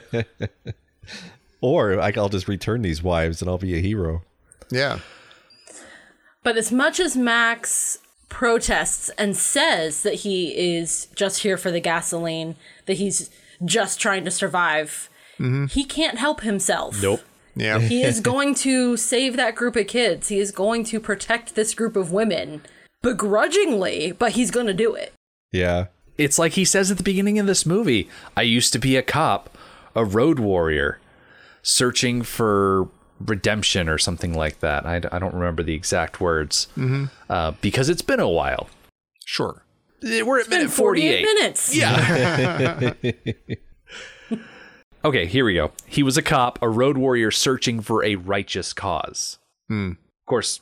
Or 1.62 2.00
I'll 2.00 2.30
just 2.30 2.48
return 2.48 2.82
these 2.84 3.02
wives 3.02 3.42
and 3.42 3.50
I'll 3.50 3.58
be 3.58 3.76
a 3.76 3.82
hero. 3.82 4.22
Yeah. 4.70 5.00
But 6.44 6.56
as 6.58 6.72
much 6.72 7.00
as 7.00 7.18
Max 7.18 7.98
protests 8.30 9.10
and 9.18 9.36
says 9.36 10.04
that 10.04 10.14
he 10.16 10.50
is 10.78 11.08
just 11.16 11.42
here 11.42 11.58
for 11.58 11.72
the 11.72 11.80
gasoline, 11.80 12.56
that 12.86 12.98
he's 12.98 13.30
just 13.66 14.00
trying 14.00 14.24
to 14.26 14.32
survive, 14.32 15.10
he 15.38 15.84
can't 15.84 16.18
help 16.18 16.42
himself. 16.42 17.02
Nope. 17.02 17.22
Yeah. 17.56 17.80
He 17.80 18.04
is 18.12 18.20
going 18.20 18.56
to 18.56 18.98
save 18.98 19.36
that 19.38 19.56
group 19.56 19.76
of 19.76 19.88
kids. 19.88 20.30
He 20.30 20.40
is 20.40 20.52
going 20.52 20.84
to 20.86 21.00
protect 21.00 21.56
this 21.56 21.74
group 21.74 21.96
of 21.96 22.12
women 22.12 22.62
begrudgingly, 23.02 24.12
but 24.12 24.34
he's 24.34 24.52
going 24.52 24.68
to 24.68 24.74
do 24.74 24.94
it. 24.94 25.14
Yeah. 25.52 25.88
It's 26.18 26.40
like 26.40 26.54
he 26.54 26.66
says 26.66 26.90
at 26.92 26.98
the 26.98 27.04
beginning 27.04 27.38
of 27.40 27.46
this 27.46 27.66
movie 27.66 28.10
I 28.36 28.42
used 28.42 28.74
to 28.74 28.80
be 28.80 28.96
a 28.96 29.04
cop, 29.04 29.56
a 29.96 30.04
road 30.04 30.40
warrior, 30.40 31.00
searching 31.62 32.24
for 32.24 32.90
redemption 33.20 33.90
or 33.90 33.98
something 33.98 34.34
like 34.34 34.60
that. 34.60 34.86
I, 34.86 34.96
I 35.12 35.20
don't 35.20 35.34
remember 35.34 35.64
the 35.64 35.74
exact 35.74 36.20
words 36.22 36.68
uh, 37.30 37.52
because 37.62 37.90
it's 37.90 38.02
been 38.02 38.20
a 38.20 38.30
while. 38.30 38.70
Sure. 39.26 39.64
We're 40.04 40.40
at 40.42 40.50
minute 40.50 40.66
In 40.66 40.70
48 40.70 41.24
48. 41.24 41.24
minutes. 41.24 41.76
Yeah. 41.76 42.94
okay, 45.08 45.26
here 45.26 45.46
we 45.46 45.54
go. 45.54 45.72
He 45.86 46.04
was 46.04 46.18
a 46.18 46.22
cop, 46.22 46.60
a 46.62 46.70
road 46.70 46.98
warrior 46.98 47.32
searching 47.32 47.82
for 47.82 48.04
a 48.04 48.16
righteous 48.16 48.74
cause. 48.74 49.40
Hmm. 49.68 49.92
Of 49.92 50.26
course, 50.28 50.62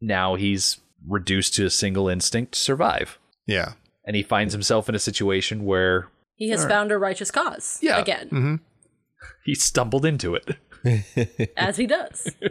now 0.00 0.34
he's 0.34 0.78
reduced 1.06 1.54
to 1.54 1.66
a 1.66 1.70
single 1.70 2.08
instinct 2.08 2.52
to 2.52 2.58
survive. 2.58 3.18
Yeah. 3.46 3.72
And 4.04 4.16
he 4.16 4.22
finds 4.22 4.52
himself 4.52 4.88
in 4.88 4.94
a 4.94 4.98
situation 4.98 5.64
where 5.64 6.08
He 6.36 6.50
has 6.50 6.64
found 6.64 6.90
a 6.92 6.98
righteous 6.98 7.30
cause. 7.30 7.78
Yeah. 7.82 7.98
Again, 7.98 8.60
he 9.44 9.54
stumbled 9.54 10.04
into 10.04 10.34
it. 10.34 10.56
as 11.56 11.76
he 11.76 11.86
does. 11.86 12.34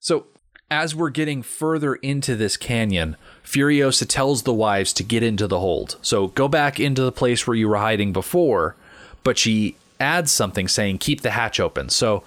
So, 0.00 0.26
as 0.70 0.94
we're 0.94 1.10
getting 1.10 1.42
further 1.42 1.96
into 1.96 2.36
this 2.36 2.56
canyon, 2.56 3.16
Furiosa 3.44 4.06
tells 4.08 4.44
the 4.44 4.54
wives 4.54 4.92
to 4.92 5.02
get 5.02 5.24
into 5.24 5.48
the 5.48 5.58
hold. 5.58 5.96
So, 6.02 6.28
go 6.28 6.46
back 6.46 6.78
into 6.78 7.02
the 7.02 7.10
place 7.10 7.46
where 7.48 7.56
you 7.56 7.68
were 7.68 7.78
hiding 7.78 8.12
before, 8.12 8.76
but 9.24 9.36
she 9.38 9.74
adds 10.00 10.32
something 10.32 10.68
saying 10.68 10.98
keep 10.98 11.20
the 11.20 11.30
hatch 11.30 11.60
open. 11.60 11.88
So, 11.88 12.22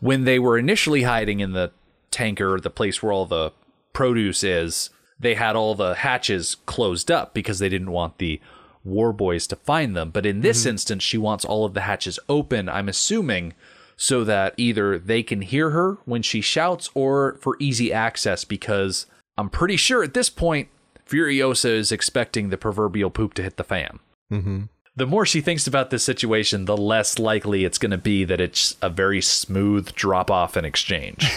when 0.00 0.24
they 0.24 0.38
were 0.38 0.58
initially 0.58 1.02
hiding 1.02 1.40
in 1.40 1.52
the 1.52 1.72
tanker, 2.10 2.60
the 2.60 2.70
place 2.70 3.02
where 3.02 3.12
all 3.12 3.26
the 3.26 3.52
produce 3.92 4.44
is, 4.44 4.90
they 5.18 5.34
had 5.34 5.56
all 5.56 5.74
the 5.74 5.94
hatches 5.94 6.56
closed 6.66 7.10
up 7.10 7.32
because 7.32 7.58
they 7.58 7.68
didn't 7.68 7.90
want 7.90 8.18
the 8.18 8.40
war 8.84 9.12
boys 9.12 9.46
to 9.46 9.56
find 9.56 9.96
them. 9.96 10.10
But 10.10 10.26
in 10.26 10.42
this 10.42 10.60
mm-hmm. 10.60 10.70
instance, 10.70 11.02
she 11.02 11.16
wants 11.16 11.44
all 11.44 11.64
of 11.64 11.74
the 11.74 11.82
hatches 11.82 12.18
open, 12.28 12.68
I'm 12.68 12.88
assuming, 12.88 13.54
so 13.96 14.24
that 14.24 14.54
either 14.56 14.98
they 14.98 15.22
can 15.22 15.40
hear 15.40 15.70
her 15.70 15.98
when 16.04 16.22
she 16.22 16.40
shouts 16.40 16.90
or 16.94 17.38
for 17.40 17.56
easy 17.58 17.92
access 17.92 18.44
because 18.44 19.06
I'm 19.38 19.48
pretty 19.48 19.76
sure 19.76 20.02
at 20.02 20.14
this 20.14 20.30
point, 20.30 20.68
Furiosa 21.08 21.70
is 21.70 21.92
expecting 21.92 22.48
the 22.48 22.56
proverbial 22.56 23.10
poop 23.10 23.34
to 23.34 23.42
hit 23.42 23.56
the 23.56 23.64
fan. 23.64 24.00
Mm-hmm. 24.32 24.62
The 24.96 25.06
more 25.06 25.26
she 25.26 25.40
thinks 25.40 25.66
about 25.66 25.90
this 25.90 26.04
situation, 26.04 26.66
the 26.66 26.76
less 26.76 27.18
likely 27.18 27.64
it's 27.64 27.78
going 27.78 27.90
to 27.90 27.98
be 27.98 28.24
that 28.24 28.40
it's 28.40 28.76
a 28.80 28.88
very 28.88 29.20
smooth 29.20 29.92
drop 29.94 30.30
off 30.30 30.56
in 30.56 30.64
exchange. 30.64 31.28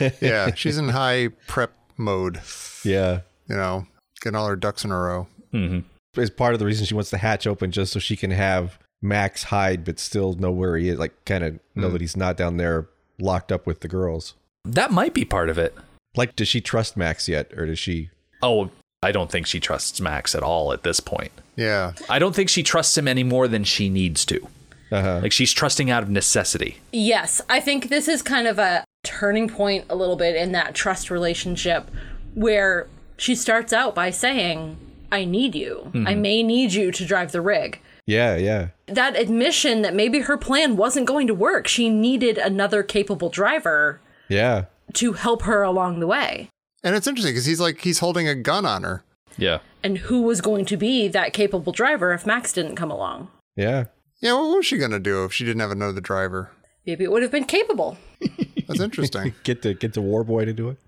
Yeah. 0.20 0.54
She's 0.54 0.78
in 0.78 0.88
high 0.90 1.28
prep 1.46 1.72
mode, 1.96 2.40
Yeah. 2.84 3.20
you 3.48 3.56
know, 3.56 3.86
getting 4.22 4.36
all 4.36 4.46
her 4.48 4.56
ducks 4.56 4.84
in 4.84 4.90
a 4.90 4.98
row. 4.98 5.26
Mm-hmm. 5.52 6.20
Is 6.20 6.30
part 6.30 6.54
of 6.54 6.58
the 6.58 6.66
reason 6.66 6.86
she 6.86 6.94
wants 6.94 7.10
the 7.10 7.18
hatch 7.18 7.46
open 7.46 7.70
just 7.70 7.92
so 7.92 7.98
she 7.98 8.16
can 8.16 8.30
have 8.30 8.78
Max 9.02 9.44
hide 9.44 9.84
but 9.84 9.98
still 9.98 10.32
know 10.34 10.50
where 10.50 10.76
he 10.76 10.88
is, 10.88 10.98
like 10.98 11.24
kind 11.24 11.44
of 11.44 11.58
know 11.74 11.88
mm. 11.88 11.92
that 11.92 12.00
he's 12.00 12.16
not 12.16 12.36
down 12.36 12.56
there 12.56 12.88
locked 13.18 13.50
up 13.52 13.66
with 13.66 13.80
the 13.80 13.88
girls. 13.88 14.34
that 14.64 14.90
might 14.90 15.12
be 15.14 15.24
part 15.24 15.48
of 15.50 15.58
it. 15.58 15.74
Like, 16.14 16.36
does 16.36 16.48
she 16.48 16.60
trust 16.60 16.96
Max 16.96 17.28
yet, 17.28 17.50
or 17.56 17.64
does 17.66 17.78
she? 17.78 18.10
Oh, 18.42 18.70
I 19.02 19.12
don't 19.12 19.30
think 19.30 19.46
she 19.46 19.60
trusts 19.60 20.00
Max 20.00 20.34
at 20.34 20.42
all 20.42 20.72
at 20.72 20.82
this 20.82 21.00
point. 21.00 21.32
Yeah. 21.56 21.92
I 22.08 22.18
don't 22.18 22.34
think 22.34 22.48
she 22.48 22.62
trusts 22.62 22.96
him 22.96 23.08
any 23.08 23.24
more 23.24 23.48
than 23.48 23.64
she 23.64 23.88
needs 23.88 24.24
to. 24.26 24.48
Uh-huh. 24.90 25.20
Like 25.22 25.32
she's 25.32 25.52
trusting 25.52 25.90
out 25.90 26.02
of 26.02 26.10
necessity. 26.10 26.78
Yes, 26.92 27.40
I 27.48 27.60
think 27.60 27.88
this 27.88 28.08
is 28.08 28.22
kind 28.22 28.46
of 28.46 28.58
a 28.58 28.84
turning 29.02 29.48
point 29.48 29.86
a 29.88 29.96
little 29.96 30.16
bit 30.16 30.36
in 30.36 30.52
that 30.52 30.74
trust 30.74 31.10
relationship 31.10 31.90
where 32.34 32.86
she 33.16 33.34
starts 33.34 33.72
out 33.72 33.94
by 33.94 34.10
saying, 34.10 34.76
I 35.10 35.24
need 35.24 35.54
you. 35.54 35.90
I 36.06 36.14
may 36.14 36.42
need 36.42 36.72
you 36.72 36.90
to 36.92 37.04
drive 37.04 37.32
the 37.32 37.40
rig. 37.40 37.80
Yeah, 38.06 38.36
yeah, 38.36 38.68
That 38.86 39.16
admission 39.16 39.82
that 39.82 39.94
maybe 39.94 40.20
her 40.20 40.36
plan 40.36 40.76
wasn't 40.76 41.06
going 41.06 41.26
to 41.28 41.34
work. 41.34 41.68
She 41.68 41.88
needed 41.88 42.36
another 42.36 42.82
capable 42.82 43.28
driver 43.28 44.00
yeah. 44.28 44.64
to 44.94 45.12
help 45.12 45.42
her 45.42 45.62
along 45.62 46.00
the 46.00 46.06
way. 46.06 46.48
And 46.84 46.96
it's 46.96 47.06
interesting 47.06 47.32
because 47.32 47.46
he's 47.46 47.60
like, 47.60 47.80
he's 47.80 48.00
holding 48.00 48.28
a 48.28 48.34
gun 48.34 48.66
on 48.66 48.82
her. 48.82 49.04
Yeah. 49.38 49.58
And 49.82 49.98
who 49.98 50.22
was 50.22 50.40
going 50.40 50.64
to 50.66 50.76
be 50.76 51.08
that 51.08 51.32
capable 51.32 51.72
driver 51.72 52.12
if 52.12 52.26
Max 52.26 52.52
didn't 52.52 52.76
come 52.76 52.90
along? 52.90 53.28
Yeah. 53.56 53.84
Yeah. 54.20 54.34
What 54.34 54.56
was 54.56 54.66
she 54.66 54.78
going 54.78 54.90
to 54.90 54.98
do 54.98 55.24
if 55.24 55.32
she 55.32 55.44
didn't 55.44 55.60
have 55.60 55.70
another 55.70 56.00
driver? 56.00 56.50
Maybe 56.86 57.04
it 57.04 57.12
would 57.12 57.22
have 57.22 57.30
been 57.30 57.44
capable. 57.44 57.96
That's 58.66 58.80
interesting. 58.80 59.34
Get 59.44 59.62
the 59.62 59.74
get 59.74 59.92
the 59.94 60.00
war 60.02 60.24
boy 60.24 60.44
to 60.44 60.52
do 60.52 60.68
it. 60.70 60.78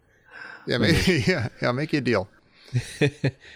yeah. 0.66 0.78
Maybe. 0.78 1.24
Yeah. 1.26 1.48
Yeah. 1.62 1.72
Make 1.72 1.92
you 1.92 1.98
a 1.98 2.02
deal. 2.02 2.28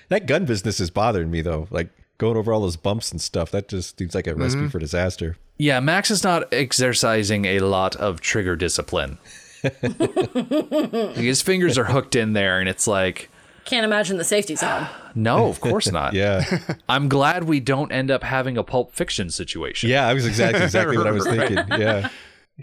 That 0.08 0.26
gun 0.26 0.44
business 0.44 0.78
is 0.80 0.90
bothering 0.90 1.30
me 1.30 1.42
though. 1.42 1.66
Like 1.70 1.90
going 2.18 2.36
over 2.36 2.52
all 2.52 2.60
those 2.60 2.76
bumps 2.76 3.10
and 3.10 3.20
stuff. 3.20 3.50
That 3.50 3.68
just 3.68 3.98
seems 3.98 4.14
like 4.14 4.26
a 4.26 4.34
recipe 4.34 4.62
mm-hmm. 4.62 4.68
for 4.68 4.78
disaster. 4.78 5.36
Yeah, 5.56 5.80
Max 5.80 6.10
is 6.10 6.22
not 6.22 6.52
exercising 6.52 7.44
a 7.44 7.58
lot 7.60 7.96
of 7.96 8.20
trigger 8.20 8.54
discipline. 8.54 9.18
His 11.14 11.42
fingers 11.42 11.78
are 11.78 11.84
hooked 11.84 12.14
in 12.16 12.32
there, 12.32 12.60
and 12.60 12.68
it's 12.68 12.86
like, 12.86 13.28
Can't 13.64 13.84
imagine 13.84 14.16
the 14.16 14.24
safety's 14.24 14.62
on. 14.64 14.86
no, 15.14 15.48
of 15.48 15.60
course 15.60 15.90
not. 15.90 16.12
Yeah. 16.14 16.44
I'm 16.88 17.08
glad 17.08 17.44
we 17.44 17.60
don't 17.60 17.92
end 17.92 18.10
up 18.10 18.22
having 18.22 18.56
a 18.56 18.62
Pulp 18.64 18.92
Fiction 18.94 19.30
situation. 19.30 19.90
yeah, 19.90 20.06
I 20.06 20.14
was 20.14 20.26
exactly 20.26 20.62
exactly 20.64 20.96
what 20.96 21.06
I 21.06 21.12
was 21.12 21.24
thinking. 21.28 21.58
Yeah. 21.78 22.08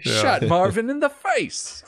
Shot 0.00 0.42
Marvin 0.42 0.90
in 0.90 1.00
the 1.00 1.08
face. 1.08 1.82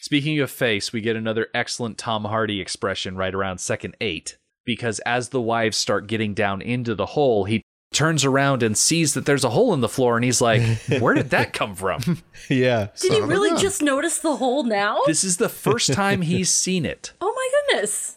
Speaking 0.00 0.40
of 0.40 0.50
face, 0.50 0.92
we 0.92 1.00
get 1.00 1.16
another 1.16 1.48
excellent 1.52 1.98
Tom 1.98 2.24
Hardy 2.24 2.60
expression 2.60 3.16
right 3.16 3.34
around 3.34 3.58
second 3.58 3.96
eight. 4.00 4.38
Because 4.64 5.00
as 5.00 5.30
the 5.30 5.40
wives 5.40 5.76
start 5.76 6.06
getting 6.06 6.34
down 6.34 6.60
into 6.62 6.94
the 6.94 7.06
hole, 7.06 7.44
he 7.44 7.62
turns 7.92 8.24
around 8.24 8.62
and 8.62 8.76
sees 8.76 9.14
that 9.14 9.26
there's 9.26 9.44
a 9.44 9.50
hole 9.50 9.72
in 9.74 9.80
the 9.80 9.88
floor, 9.88 10.16
and 10.16 10.24
he's 10.24 10.40
like, 10.40 10.62
Where 11.00 11.14
did 11.14 11.30
that 11.30 11.52
come 11.52 11.74
from? 11.74 12.22
Yeah. 12.48 12.88
Did 12.98 13.12
he 13.12 13.20
really 13.20 13.60
just 13.60 13.82
notice 13.82 14.18
the 14.18 14.36
hole 14.36 14.62
now? 14.62 15.00
This 15.06 15.22
is 15.22 15.36
the 15.36 15.50
first 15.50 15.92
time 15.92 16.22
he's 16.22 16.50
seen 16.54 16.86
it. 16.86 17.12
oh 17.20 17.34
my 17.34 17.74
goodness. 17.74 18.16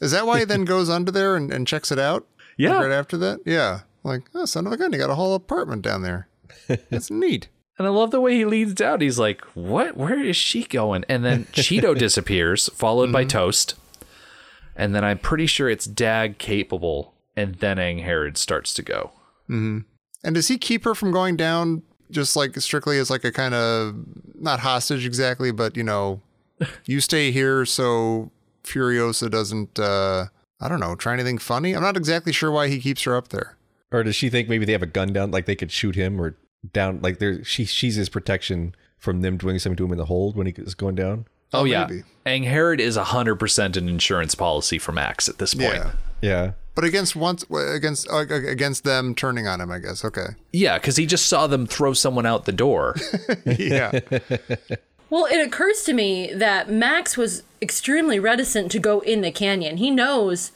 Is 0.00 0.12
that 0.12 0.26
why 0.26 0.40
he 0.40 0.44
then 0.44 0.64
goes 0.64 0.88
under 0.88 1.10
there 1.10 1.34
and, 1.34 1.52
and 1.52 1.66
checks 1.66 1.90
it 1.90 1.98
out? 1.98 2.24
Yeah. 2.56 2.80
Right 2.80 2.92
after 2.92 3.16
that? 3.16 3.40
Yeah. 3.44 3.80
Like, 4.04 4.22
oh, 4.34 4.44
son 4.44 4.66
of 4.66 4.72
a 4.72 4.76
gun, 4.76 4.92
you 4.92 4.98
got 4.98 5.10
a 5.10 5.16
whole 5.16 5.34
apartment 5.34 5.82
down 5.82 6.02
there. 6.02 6.28
That's 6.68 7.10
neat. 7.10 7.48
And 7.78 7.86
I 7.86 7.90
love 7.90 8.12
the 8.12 8.20
way 8.20 8.36
he 8.36 8.44
leads 8.44 8.74
down. 8.74 9.00
He's 9.00 9.18
like, 9.18 9.42
What? 9.54 9.96
Where 9.96 10.22
is 10.22 10.36
she 10.36 10.64
going? 10.64 11.04
And 11.08 11.24
then 11.24 11.46
Cheedo 11.46 11.98
disappears, 11.98 12.68
followed 12.74 13.10
by 13.10 13.22
mm-hmm. 13.22 13.28
Toast. 13.28 13.74
And 14.76 14.94
then 14.94 15.04
I'm 15.04 15.18
pretty 15.18 15.46
sure 15.46 15.68
it's 15.68 15.86
Dag 15.86 16.38
capable. 16.38 17.11
And 17.36 17.56
then 17.56 17.78
Ang 17.78 17.98
Angharad 18.00 18.36
starts 18.36 18.74
to 18.74 18.82
go. 18.82 19.12
And 20.24 20.34
does 20.34 20.48
he 20.48 20.58
keep 20.58 20.84
her 20.84 20.94
from 20.94 21.12
going 21.12 21.36
down 21.36 21.82
just 22.10 22.36
like 22.36 22.56
strictly 22.60 22.98
as 22.98 23.10
like 23.10 23.24
a 23.24 23.32
kind 23.32 23.54
of 23.54 23.94
not 24.34 24.60
hostage 24.60 25.06
exactly, 25.06 25.50
but 25.50 25.76
you 25.76 25.82
know, 25.82 26.20
you 26.86 27.00
stay 27.00 27.30
here 27.32 27.64
so 27.64 28.30
Furiosa 28.64 29.30
doesn't 29.30 29.78
uh 29.78 30.26
I 30.60 30.68
don't 30.68 30.80
know, 30.80 30.94
try 30.94 31.12
anything 31.14 31.38
funny? 31.38 31.74
I'm 31.74 31.82
not 31.82 31.96
exactly 31.96 32.32
sure 32.32 32.50
why 32.50 32.68
he 32.68 32.78
keeps 32.80 33.02
her 33.02 33.16
up 33.16 33.28
there. 33.28 33.56
Or 33.90 34.04
does 34.04 34.14
she 34.14 34.30
think 34.30 34.48
maybe 34.48 34.64
they 34.64 34.72
have 34.72 34.82
a 34.82 34.86
gun 34.86 35.12
down, 35.12 35.32
like 35.32 35.46
they 35.46 35.56
could 35.56 35.72
shoot 35.72 35.96
him 35.96 36.20
or 36.20 36.36
down, 36.72 37.00
like 37.02 37.18
they're 37.18 37.42
she 37.44 37.64
she's 37.64 37.96
his 37.96 38.08
protection 38.08 38.74
from 38.98 39.22
them 39.22 39.36
doing 39.36 39.58
something 39.58 39.76
to 39.76 39.84
him 39.84 39.92
in 39.92 39.98
the 39.98 40.04
hold 40.04 40.36
when 40.36 40.46
he 40.46 40.52
is 40.56 40.74
going 40.74 40.94
down. 40.94 41.26
Oh, 41.52 41.64
yeah. 41.64 41.86
maybe. 41.86 42.02
Angharad 42.24 42.78
is 42.78 42.96
100% 42.96 43.76
an 43.76 43.88
insurance 43.88 44.34
policy 44.34 44.78
for 44.78 44.92
Max 44.92 45.28
at 45.28 45.38
this 45.38 45.54
point. 45.54 45.74
Yeah. 45.74 45.92
Yeah. 46.20 46.52
But 46.74 46.84
against 46.84 47.14
once 47.14 47.44
against 47.50 48.08
uh, 48.10 48.20
against 48.20 48.84
them 48.84 49.14
turning 49.14 49.46
on 49.46 49.60
him, 49.60 49.70
I 49.70 49.78
guess. 49.78 50.04
Okay. 50.06 50.28
Yeah, 50.52 50.78
because 50.78 50.96
he 50.96 51.04
just 51.04 51.26
saw 51.26 51.46
them 51.46 51.66
throw 51.66 51.92
someone 51.92 52.24
out 52.24 52.46
the 52.46 52.52
door. 52.52 52.96
Yeah. 53.44 54.00
Well, 55.10 55.26
it 55.26 55.46
occurs 55.46 55.82
to 55.82 55.92
me 55.92 56.32
that 56.32 56.70
Max 56.70 57.18
was 57.18 57.42
extremely 57.60 58.18
reticent 58.18 58.72
to 58.72 58.78
go 58.78 59.00
in 59.00 59.20
the 59.20 59.30
canyon. 59.30 59.76
He 59.76 59.90
knows 59.90 60.52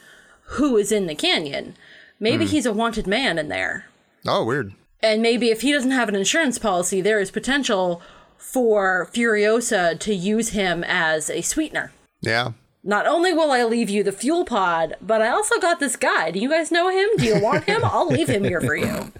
who 0.52 0.78
is 0.78 0.90
in 0.90 1.06
the 1.08 1.14
canyon. 1.14 1.76
Maybe 2.18 2.46
he's 2.46 2.64
a 2.64 2.72
wanted 2.72 3.06
man 3.06 3.38
in 3.38 3.48
there. 3.48 3.84
Oh, 4.26 4.46
weird. 4.46 4.72
And 5.02 5.20
maybe 5.20 5.50
if 5.50 5.60
he 5.60 5.72
doesn't 5.72 5.90
have 5.90 6.08
an 6.08 6.14
insurance 6.14 6.58
policy, 6.58 7.02
there 7.02 7.20
is 7.20 7.30
potential 7.30 8.00
for 8.38 9.08
Furiosa 9.12 9.98
to 10.00 10.14
use 10.14 10.50
him 10.50 10.84
as 10.84 11.30
a 11.30 11.42
sweetener. 11.42 11.92
Yeah. 12.20 12.52
Not 12.82 13.06
only 13.06 13.32
will 13.32 13.50
I 13.50 13.64
leave 13.64 13.90
you 13.90 14.02
the 14.02 14.12
fuel 14.12 14.44
pod, 14.44 14.94
but 15.00 15.20
I 15.20 15.28
also 15.28 15.58
got 15.58 15.80
this 15.80 15.96
guy. 15.96 16.30
Do 16.30 16.38
you 16.38 16.48
guys 16.48 16.70
know 16.70 16.88
him? 16.88 17.08
Do 17.18 17.24
you 17.24 17.40
want 17.40 17.64
him? 17.64 17.80
I'll 17.84 18.08
leave 18.08 18.28
him 18.28 18.44
here 18.44 18.60
for 18.60 18.76
you. 18.76 19.12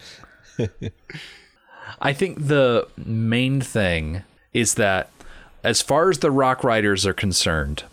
I 2.01 2.13
think 2.13 2.47
the 2.47 2.87
main 2.97 3.61
thing 3.61 4.23
is 4.53 4.75
that 4.75 5.11
as 5.65 5.83
far 5.83 6.11
as 6.11 6.19
the 6.19 6.31
Rock 6.31 6.63
Riders 6.63 7.05
are 7.07 7.13
concerned, 7.13 7.85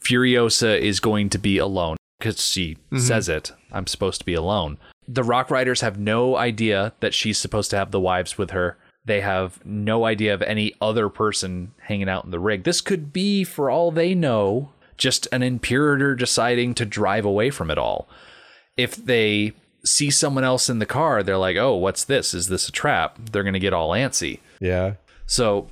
Furiosa 0.00 0.78
is 0.78 1.00
going 1.00 1.30
to 1.30 1.38
be 1.38 1.58
alone 1.58 1.96
because 2.18 2.44
she 2.44 2.74
mm-hmm. 2.74 2.98
says 2.98 3.28
it. 3.28 3.52
I'm 3.72 3.86
supposed 3.86 4.20
to 4.20 4.26
be 4.26 4.34
alone. 4.34 4.78
The 5.08 5.24
Rock 5.24 5.50
Riders 5.50 5.80
have 5.80 5.98
no 5.98 6.36
idea 6.36 6.92
that 7.00 7.14
she's 7.14 7.38
supposed 7.38 7.70
to 7.70 7.76
have 7.76 7.90
the 7.90 8.00
wives 8.00 8.36
with 8.36 8.50
her. 8.50 8.76
They 9.04 9.20
have 9.20 9.64
no 9.64 10.04
idea 10.04 10.32
of 10.32 10.42
any 10.42 10.74
other 10.80 11.08
person 11.08 11.72
hanging 11.82 12.08
out 12.08 12.24
in 12.24 12.30
the 12.30 12.38
rig. 12.38 12.64
This 12.64 12.80
could 12.80 13.12
be, 13.12 13.42
for 13.44 13.68
all 13.68 13.90
they 13.90 14.14
know, 14.14 14.70
just 14.96 15.26
an 15.32 15.42
Imperator 15.42 16.14
deciding 16.14 16.74
to 16.74 16.84
drive 16.84 17.24
away 17.24 17.50
from 17.50 17.70
it 17.70 17.78
all. 17.78 18.08
If 18.76 18.94
they 18.94 19.52
see 19.84 20.10
someone 20.10 20.44
else 20.44 20.68
in 20.68 20.78
the 20.78 20.86
car, 20.86 21.22
they're 21.22 21.36
like, 21.36 21.56
oh, 21.56 21.74
what's 21.74 22.04
this? 22.04 22.32
Is 22.32 22.46
this 22.46 22.68
a 22.68 22.72
trap? 22.72 23.18
They're 23.32 23.42
going 23.42 23.54
to 23.54 23.58
get 23.58 23.72
all 23.72 23.90
antsy. 23.90 24.38
Yeah. 24.60 24.94
So 25.26 25.68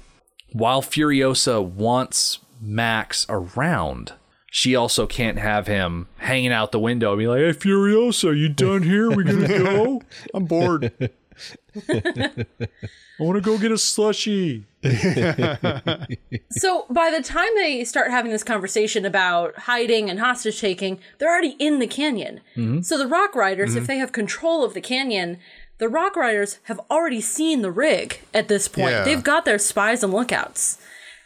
while 0.52 0.82
Furiosa 0.82 1.64
wants 1.64 2.40
Max 2.60 3.26
around, 3.28 4.14
she 4.50 4.75
also 4.75 5.06
can't 5.06 5.38
have 5.38 5.68
him 5.68 6.08
hanging 6.18 6.52
out 6.52 6.72
the 6.72 6.80
window 6.80 7.12
and 7.12 7.18
be 7.20 7.28
like, 7.28 7.38
hey, 7.38 7.52
Furiosa, 7.52 8.37
you 8.37 8.49
done 8.49 8.82
here? 8.82 9.08
We 9.10 9.22
gonna 9.22 9.46
go? 9.62 10.02
I'm 10.34 10.46
bored. 10.46 10.92
I 11.88 13.23
want 13.23 13.37
to 13.37 13.40
go 13.42 13.59
get 13.59 13.73
a 13.73 13.78
slushy. 13.78 14.66
So 16.52 16.87
by 16.90 17.11
the 17.11 17.23
time 17.23 17.49
they 17.54 17.85
start 17.85 18.11
having 18.11 18.32
this 18.32 18.42
conversation 18.42 19.04
about 19.04 19.56
hiding 19.61 20.11
and 20.11 20.18
hostage 20.18 20.61
taking, 20.61 20.99
they're 21.18 21.30
already 21.30 21.56
in 21.59 21.78
the 21.78 21.87
canyon. 21.87 22.40
Mm-hmm. 22.56 22.80
So 22.80 22.99
the 22.99 23.06
Rock 23.06 23.35
Riders, 23.35 23.75
if 23.75 23.82
mm-hmm. 23.82 23.87
they 23.87 23.99
have 23.99 24.12
control 24.12 24.64
of 24.64 24.75
the 24.75 24.80
canyon, 24.80 25.38
the 25.78 25.88
Rock 25.88 26.16
Riders 26.16 26.59
have 26.64 26.80
already 26.90 27.20
seen 27.20 27.62
the 27.62 27.70
rig 27.70 28.20
at 28.35 28.49
this 28.49 28.68
point. 28.68 28.90
Yeah. 28.90 29.04
They've 29.04 29.23
got 29.23 29.44
their 29.44 29.59
spies 29.59 30.02
and 30.02 30.12
lookouts. 30.12 30.78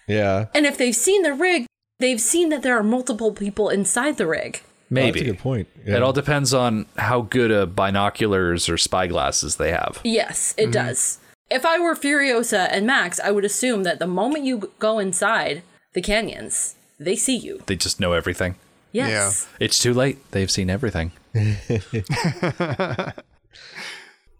Yeah. 0.06 0.46
And 0.54 0.66
if 0.66 0.76
they've 0.76 0.94
seen 0.94 1.22
the 1.22 1.32
rig, 1.32 1.66
they've 1.98 2.20
seen 2.20 2.50
that 2.50 2.62
there 2.62 2.78
are 2.78 2.82
multiple 2.82 3.32
people 3.32 3.68
inside 3.68 4.16
the 4.16 4.26
rig. 4.26 4.62
Well, 4.90 5.04
Maybe. 5.04 5.20
that's 5.20 5.30
a 5.30 5.32
good 5.32 5.40
point. 5.40 5.68
Yeah. 5.84 5.96
It 5.96 6.02
all 6.02 6.12
depends 6.12 6.52
on 6.54 6.86
how 6.96 7.22
good 7.22 7.50
a 7.50 7.66
binoculars 7.66 8.68
or 8.68 8.76
spy 8.76 9.06
glasses 9.06 9.56
they 9.56 9.70
have. 9.70 10.00
Yes, 10.04 10.54
it 10.56 10.64
mm-hmm. 10.64 10.72
does. 10.72 11.18
If 11.50 11.64
I 11.66 11.78
were 11.78 11.94
Furiosa 11.94 12.68
and 12.70 12.86
Max, 12.86 13.20
I 13.20 13.30
would 13.30 13.44
assume 13.44 13.82
that 13.84 13.98
the 13.98 14.06
moment 14.06 14.44
you 14.44 14.72
go 14.78 14.98
inside 14.98 15.62
the 15.92 16.02
canyons, 16.02 16.74
they 16.98 17.16
see 17.16 17.36
you. 17.36 17.62
They 17.66 17.76
just 17.76 18.00
know 18.00 18.12
everything. 18.12 18.56
Yes. 18.92 19.48
It's 19.58 19.78
too 19.78 19.92
late. 19.92 20.18
They've 20.30 20.50
seen 20.50 20.70
everything. 20.70 21.12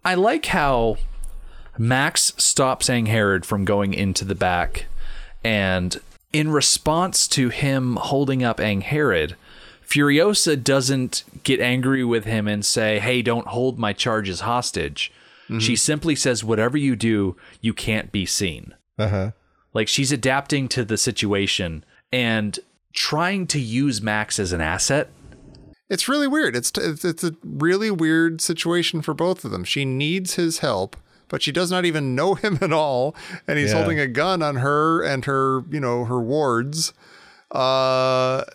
I 0.05 0.15
like 0.15 0.45
how 0.47 0.97
Max 1.77 2.33
stops 2.37 2.87
Angharad 2.87 3.43
from 3.43 3.65
going 3.65 3.93
into 3.93 4.23
the 4.23 4.35
back, 4.35 4.85
and 5.43 5.99
in 6.31 6.51
response 6.51 7.27
to 7.29 7.49
him 7.49 7.97
holding 7.97 8.43
up 8.43 8.57
Angharad, 8.57 9.33
Furiosa 9.87 10.61
doesn't 10.61 11.23
get 11.43 11.59
angry 11.59 12.03
with 12.03 12.25
him 12.25 12.47
and 12.47 12.65
say, 12.65 12.99
Hey, 12.99 13.21
don't 13.21 13.47
hold 13.47 13.77
my 13.79 13.93
charges 13.93 14.41
hostage. 14.41 15.11
She 15.59 15.75
simply 15.75 16.15
says, 16.15 16.43
Whatever 16.43 16.75
you 16.77 16.95
do, 16.95 17.35
you 17.61 17.71
can't 17.73 18.11
be 18.11 18.25
seen. 18.25 18.73
Uh-huh. 18.97 19.31
Like 19.73 19.87
she's 19.87 20.11
adapting 20.11 20.67
to 20.69 20.83
the 20.83 20.97
situation 20.97 21.85
and 22.11 22.57
trying 22.93 23.45
to 23.47 23.59
use 23.59 24.01
Max 24.01 24.39
as 24.39 24.51
an 24.53 24.61
asset. 24.61 25.09
It's 25.87 26.07
really 26.09 26.27
weird. 26.27 26.55
It's 26.55 26.71
it's 26.77 27.05
it's 27.05 27.23
a 27.23 27.35
really 27.43 27.91
weird 27.91 28.41
situation 28.41 29.03
for 29.03 29.13
both 29.13 29.45
of 29.45 29.51
them. 29.51 29.63
She 29.63 29.85
needs 29.85 30.33
his 30.33 30.59
help, 30.59 30.95
but 31.27 31.43
she 31.43 31.51
does 31.51 31.69
not 31.69 31.85
even 31.85 32.15
know 32.15 32.33
him 32.43 32.57
at 32.59 32.73
all, 32.73 33.15
and 33.47 33.59
he's 33.59 33.69
Yeah. 33.71 33.77
holding 33.77 33.99
a 33.99 34.07
gun 34.07 34.41
on 34.41 34.55
her 34.55 35.03
and 35.03 35.25
her, 35.25 35.63
you 35.69 35.79
know, 35.79 36.05
her 36.05 36.19
wards. 36.19 36.91
Uh, 37.51 38.45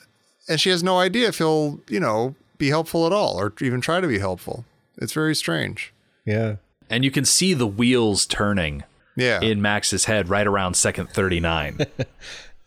and 0.50 0.60
she 0.60 0.68
has 0.68 0.82
no 0.82 0.98
idea 0.98 1.28
if 1.28 1.38
he'll, 1.38 1.80
you 1.88 1.98
know, 2.00 2.34
be 2.58 2.68
helpful 2.68 3.06
at 3.06 3.12
all 3.12 3.40
or 3.40 3.52
even 3.62 3.80
try 3.80 4.00
to 4.02 4.06
be 4.08 4.18
helpful. 4.18 4.66
It's 4.98 5.14
very 5.14 5.34
strange. 5.34 5.94
Yeah. 6.26 6.56
And 6.90 7.04
you 7.04 7.10
can 7.10 7.24
see 7.24 7.54
the 7.54 7.66
wheels 7.66 8.26
turning 8.26 8.82
Yeah. 9.16 9.40
in 9.40 9.62
Max's 9.62 10.04
head 10.04 10.28
right 10.28 10.46
around 10.46 10.74
second 10.74 11.08
39. 11.10 11.78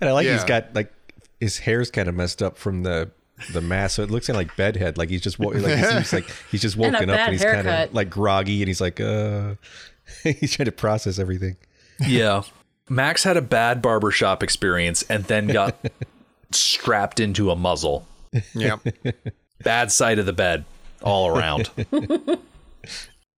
And 0.02 0.10
I 0.10 0.14
like 0.14 0.28
he's 0.28 0.44
got 0.44 0.74
like 0.76 0.92
his 1.40 1.60
hair's 1.60 1.90
kind 1.90 2.10
of 2.10 2.16
messed 2.16 2.42
up 2.44 2.58
from 2.58 2.84
the 2.84 3.12
the 3.54 3.62
mask, 3.62 3.96
so 3.96 4.04
it 4.04 4.12
looks 4.12 4.28
kind 4.28 4.36
of 4.36 4.46
like 4.48 4.56
bedhead. 4.58 4.98
Like 4.98 5.10
he's 5.10 5.22
just 5.22 5.40
wo- 5.40 5.52
like 5.52 5.78
he 5.78 5.84
seems 5.84 6.12
like 6.12 6.30
he's 6.52 6.62
just 6.62 6.76
And 6.78 6.94
woken 6.94 7.10
up 7.10 7.20
and 7.20 7.32
he's 7.32 7.44
kind 7.44 7.66
of 7.68 7.94
like 7.94 8.10
groggy 8.10 8.62
and 8.62 8.68
he's 8.68 8.82
like 8.82 9.00
uh 9.00 9.56
he's 10.24 10.54
trying 10.56 10.66
to 10.66 10.72
process 10.74 11.20
everything. 11.20 11.56
yeah. 12.06 12.42
Max 12.90 13.24
had 13.24 13.38
a 13.38 13.42
bad 13.42 13.82
barbershop 13.82 14.44
experience 14.44 15.04
and 15.04 15.24
then 15.24 15.48
got 15.48 15.78
strapped 16.56 17.20
into 17.20 17.52
a 17.52 17.56
muzzle. 17.56 18.08
yeah. 18.54 18.78
Bad 19.64 19.92
side 19.92 20.20
of 20.20 20.26
the 20.26 20.34
bed 20.34 20.66
all 21.02 21.28
around. 21.28 21.70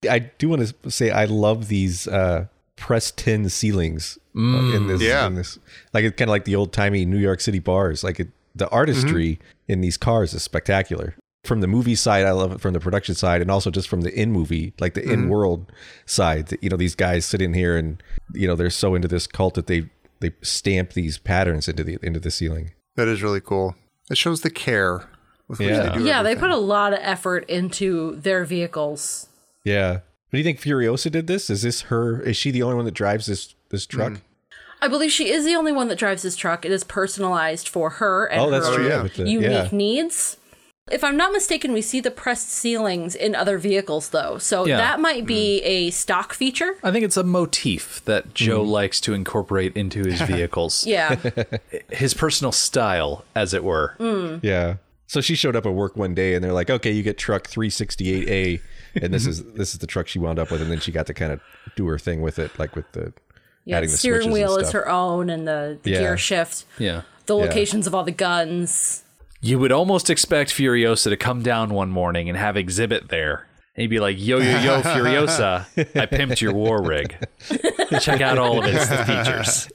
I 0.10 0.20
do 0.20 0.50
want 0.50 0.68
to 0.84 0.92
say 0.92 1.10
I 1.12 1.26
love 1.26 1.68
these 1.68 2.08
uh 2.08 2.48
pressed 2.76 3.18
tin 3.18 3.50
ceilings 3.50 4.18
uh, 4.36 4.42
in 4.76 4.88
this 4.88 5.02
Yeah. 5.02 5.26
in 5.28 5.36
this 5.36 5.58
like 5.94 6.04
it's 6.04 6.16
kind 6.18 6.30
of 6.30 6.34
like 6.34 6.46
the 6.46 6.56
old 6.56 6.74
timey 6.74 7.06
New 7.06 7.18
York 7.18 7.42
City 7.42 7.60
bars. 7.60 8.04
Like 8.04 8.20
it, 8.20 8.28
the 8.56 8.70
artistry 8.70 9.40
in 9.68 9.82
these 9.82 9.98
cars 9.98 10.34
is 10.34 10.44
spectacular. 10.44 11.16
From 11.44 11.62
the 11.62 11.68
movie 11.68 11.96
side, 11.96 12.26
I 12.26 12.32
love 12.32 12.52
it. 12.54 12.62
From 12.62 12.74
the 12.74 12.80
production 12.80 13.14
side, 13.16 13.42
and 13.42 13.52
also 13.52 13.70
just 13.70 13.88
from 13.88 14.02
the 14.02 14.14
in 14.14 14.32
movie, 14.32 14.74
like 14.80 14.94
the 14.96 15.08
in 15.08 15.30
world 15.30 15.72
side. 16.06 16.48
that, 16.48 16.64
You 16.64 16.70
know, 16.70 16.78
these 16.78 16.96
guys 16.96 17.24
sit 17.26 17.42
in 17.42 17.54
here 17.54 17.78
and 17.78 18.02
you 18.34 18.48
know 18.48 18.56
they're 18.56 18.70
so 18.72 18.96
into 18.96 19.08
this 19.08 19.28
cult 19.28 19.54
that 19.56 19.68
they 19.68 19.90
they 20.22 20.32
stamp 20.42 20.94
these 20.94 21.18
patterns 21.18 21.68
into 21.68 21.84
the 21.84 21.98
into 22.02 22.20
the 22.20 22.32
ceiling. 22.32 22.72
That 22.96 23.08
is 23.08 23.22
really 23.22 23.42
cool. 23.42 23.76
It 24.10 24.18
shows 24.18 24.42
the 24.42 24.50
care 24.50 25.04
with 25.48 25.60
which 25.60 25.70
Yeah. 25.70 25.90
they 25.90 25.98
do 25.98 26.04
Yeah, 26.06 26.24
they 26.24 26.36
put 26.36 26.50
a 26.50 26.58
lot 26.58 26.94
of 26.94 27.00
effort 27.02 27.48
into 27.50 28.16
their 28.16 28.46
vehicles. 28.46 29.28
Yeah. 29.64 30.00
But 30.30 30.32
do 30.32 30.38
you 30.40 30.44
think 30.44 30.60
Furiosa 30.60 31.12
did 31.12 31.28
this? 31.28 31.50
Is 31.50 31.62
this 31.62 31.82
her? 31.84 32.22
Is 32.22 32.36
she 32.38 32.52
the 32.52 32.64
only 32.64 32.76
one 32.76 32.86
that 32.86 32.94
drives 32.94 33.26
this 33.26 33.54
this 33.70 33.86
mm-hmm. 33.86 33.98
truck? 33.98 34.22
I 34.82 34.88
believe 34.88 35.12
she 35.12 35.30
is 35.32 35.46
the 35.46 35.56
only 35.56 35.72
one 35.72 35.88
that 35.88 35.98
drives 35.98 36.22
this 36.24 36.36
truck. 36.36 36.66
It 36.66 36.72
is 36.72 36.84
personalized 36.84 37.68
for 37.68 37.92
her 37.92 38.26
and 38.26 38.42
Oh, 38.42 38.50
that's 38.52 38.68
her 38.68 38.76
true. 38.76 38.88
yeah. 38.88 39.04
Yeah, 39.04 39.10
the- 39.24 39.30
unique 39.30 39.50
yeah. 39.50 39.70
needs. 39.72 40.38
If 40.92 41.04
I'm 41.04 41.18
not 41.18 41.32
mistaken, 41.34 41.74
we 41.74 41.82
see 41.82 42.00
the 42.00 42.12
pressed 42.12 42.50
ceilings 42.50 43.16
in 43.16 43.34
other 43.34 43.58
vehicles, 43.58 44.10
though. 44.10 44.38
So 44.38 44.68
Yeah. 44.68 44.78
that 44.78 45.00
might 45.00 45.26
be 45.26 45.60
mm. 45.64 45.68
a 45.68 45.90
stock 45.90 46.32
feature. 46.34 46.76
I 46.84 46.92
think 46.92 47.04
it's 47.04 47.18
a 47.18 47.24
motif 47.24 48.06
that 48.06 48.36
Joe 48.36 48.64
mm. 48.64 48.68
likes 48.70 49.02
to 49.02 49.16
incorporate 49.16 49.76
into 49.76 50.04
his 50.04 50.22
vehicles. 50.28 50.86
Yeah. 50.86 51.16
His 51.90 52.14
personal 52.14 52.52
style, 52.52 53.26
as 53.36 53.54
it 53.56 53.64
were. 53.64 53.96
Mm. 54.00 54.44
Yeah. 54.44 54.76
So 55.08 55.22
she 55.22 55.34
showed 55.34 55.56
up 55.56 55.66
at 55.66 55.74
work 55.74 55.96
one 55.96 56.14
day, 56.14 56.36
and 56.36 56.44
they're 56.44 56.54
like, 56.54 56.70
"Okay, 56.70 56.92
you 56.92 57.02
get 57.04 57.18
truck 57.18 57.48
368A," 57.48 58.60
and 59.02 59.14
this 59.14 59.26
is 59.32 59.44
this 59.54 59.74
is 59.74 59.80
the 59.80 59.88
truck 59.88 60.08
she 60.08 60.20
wound 60.20 60.38
up 60.40 60.52
with, 60.52 60.62
and 60.62 60.70
then 60.72 60.80
she 60.80 60.92
got 60.92 61.08
to 61.08 61.14
kind 61.14 61.32
of 61.32 61.42
do 61.76 61.88
her 61.88 61.98
thing 62.00 62.22
with 62.22 62.38
it, 62.38 62.58
like 62.60 62.76
with 62.76 62.92
the 62.92 63.12
Yeah, 63.66 63.78
adding 63.78 63.90
the 63.90 63.98
steering 63.98 64.32
wheel 64.32 64.56
and 64.56 64.64
is 64.64 64.72
her 64.72 64.88
own, 64.90 65.30
and 65.32 65.48
the, 65.48 65.80
the 65.82 65.92
Yeah. 65.92 66.00
gear 66.00 66.18
shift, 66.18 66.66
Yeah. 66.78 67.02
the 67.26 67.36
locations 67.36 67.88
of 67.88 67.96
all 67.96 68.04
the 68.04 68.12
guns. 68.12 69.04
You 69.46 69.60
would 69.60 69.72
almost 69.72 70.10
expect 70.10 70.50
Furiosa 70.50 71.10
to 71.10 71.18
come 71.18 71.44
down 71.44 71.70
one 71.70 71.92
morning 71.92 72.30
and 72.30 72.36
have 72.36 72.56
Xzibit 72.56 73.10
there. 73.10 73.46
And 73.76 73.82
he'd 73.84 73.90
be 73.90 74.00
like, 74.00 74.18
yo, 74.18 74.40
yo, 74.40 74.60
yo, 74.60 74.82
Furiosa, 74.82 75.68
I 75.96 76.08
pimped 76.08 76.42
your 76.42 76.52
war 76.52 76.82
rig. 76.82 77.16
Check 78.02 78.22
out 78.22 78.40
all 78.40 78.58
of 78.58 78.66
its 78.68 78.88
features. 79.06 79.70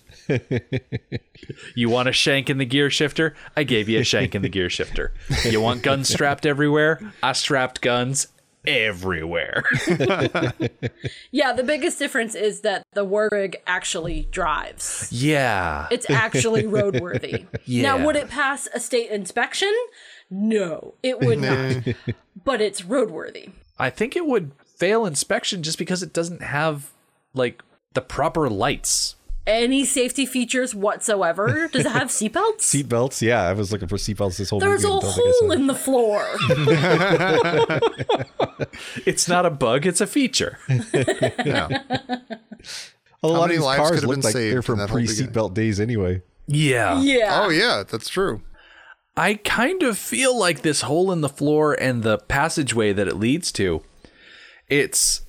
You 1.76 1.88
want 1.88 2.08
a 2.08 2.12
shank 2.12 2.50
in 2.50 2.58
the 2.58 2.64
gear 2.64 2.90
shifter? 2.90 3.36
I 3.56 3.62
gave 3.62 3.88
you 3.88 4.00
a 4.00 4.02
shank 4.02 4.34
in 4.34 4.42
the 4.42 4.48
gear 4.48 4.70
shifter. 4.70 5.12
You 5.44 5.60
want 5.60 5.84
guns 5.84 6.08
strapped 6.08 6.46
everywhere? 6.46 7.00
I 7.22 7.32
strapped 7.32 7.80
guns 7.80 8.26
everywhere. 8.66 9.64
Yeah, 11.32 11.52
the 11.52 11.62
biggest 11.62 11.98
difference 11.98 12.34
is 12.34 12.60
that 12.62 12.82
the 12.92 13.04
war 13.04 13.28
rig 13.30 13.56
actually 13.66 14.26
drives. 14.30 15.08
yeah. 15.12 15.86
It's 15.90 16.08
actually 16.10 16.62
roadworthy. 16.78 17.46
Yeah. 17.64 17.82
Now, 17.82 18.04
would 18.04 18.16
it 18.16 18.28
pass 18.28 18.68
a 18.74 18.80
state 18.80 19.10
inspection? 19.10 19.72
No, 20.28 20.94
it 21.02 21.20
would 21.20 21.38
not. 21.40 21.84
but 22.44 22.60
it's 22.60 22.82
roadworthy. 22.82 23.52
I 23.78 23.90
think 23.90 24.16
it 24.16 24.26
would 24.26 24.52
fail 24.76 25.06
inspection 25.06 25.62
just 25.62 25.78
because 25.78 26.02
it 26.02 26.12
doesn't 26.12 26.42
have 26.42 26.90
like 27.32 27.62
the 27.94 28.00
proper 28.00 28.48
lights. 28.50 29.14
Any 29.46 29.84
safety 29.84 30.26
features 30.26 30.74
whatsoever? 30.74 31.68
Does 31.72 31.86
it 31.86 31.90
have 31.92 32.08
seatbelts? 32.10 32.58
Seatbelts, 32.60 33.22
yeah. 33.22 33.42
I 33.42 33.52
was 33.52 33.72
looking 33.72 33.88
for 33.88 33.96
seatbelts 33.96 34.36
this 34.38 34.50
whole 34.50 34.60
time 34.60 34.68
There's 34.68 34.84
a 34.84 34.88
movie. 34.88 35.06
and 35.06 35.14
don't 35.14 35.14
think 35.14 35.26
I 35.26 35.30
saw 35.32 35.40
hole 35.40 35.52
in 35.52 35.66
the 35.66 35.74
floor. 35.74 36.26
It's 39.06 39.28
not 39.28 39.46
a 39.46 39.50
bug, 39.50 39.86
it's 39.86 40.00
a 40.00 40.06
feature. 40.06 40.58
Yeah. 41.44 41.68
A 43.22 43.28
How 43.28 43.34
lot 43.34 43.44
of 43.44 43.50
these 43.50 43.60
lives 43.60 43.78
cars 43.78 43.90
could 43.90 44.00
have 44.00 44.08
look 44.08 44.16
been 44.18 44.24
like 44.24 44.32
saved 44.32 44.54
they're 44.54 44.62
from 44.62 44.86
pre 44.86 45.04
seatbelt 45.06 45.52
days 45.54 45.78
anyway. 45.80 46.22
Yeah. 46.46 47.00
yeah. 47.02 47.42
Oh 47.44 47.50
yeah, 47.50 47.82
that's 47.88 48.08
true. 48.08 48.40
I 49.16 49.34
kind 49.34 49.82
of 49.82 49.98
feel 49.98 50.38
like 50.38 50.62
this 50.62 50.82
hole 50.82 51.12
in 51.12 51.20
the 51.20 51.28
floor 51.28 51.74
and 51.74 52.02
the 52.02 52.16
passageway 52.18 52.92
that 52.94 53.08
it 53.08 53.16
leads 53.16 53.52
to, 53.52 53.82
it's 54.68 55.22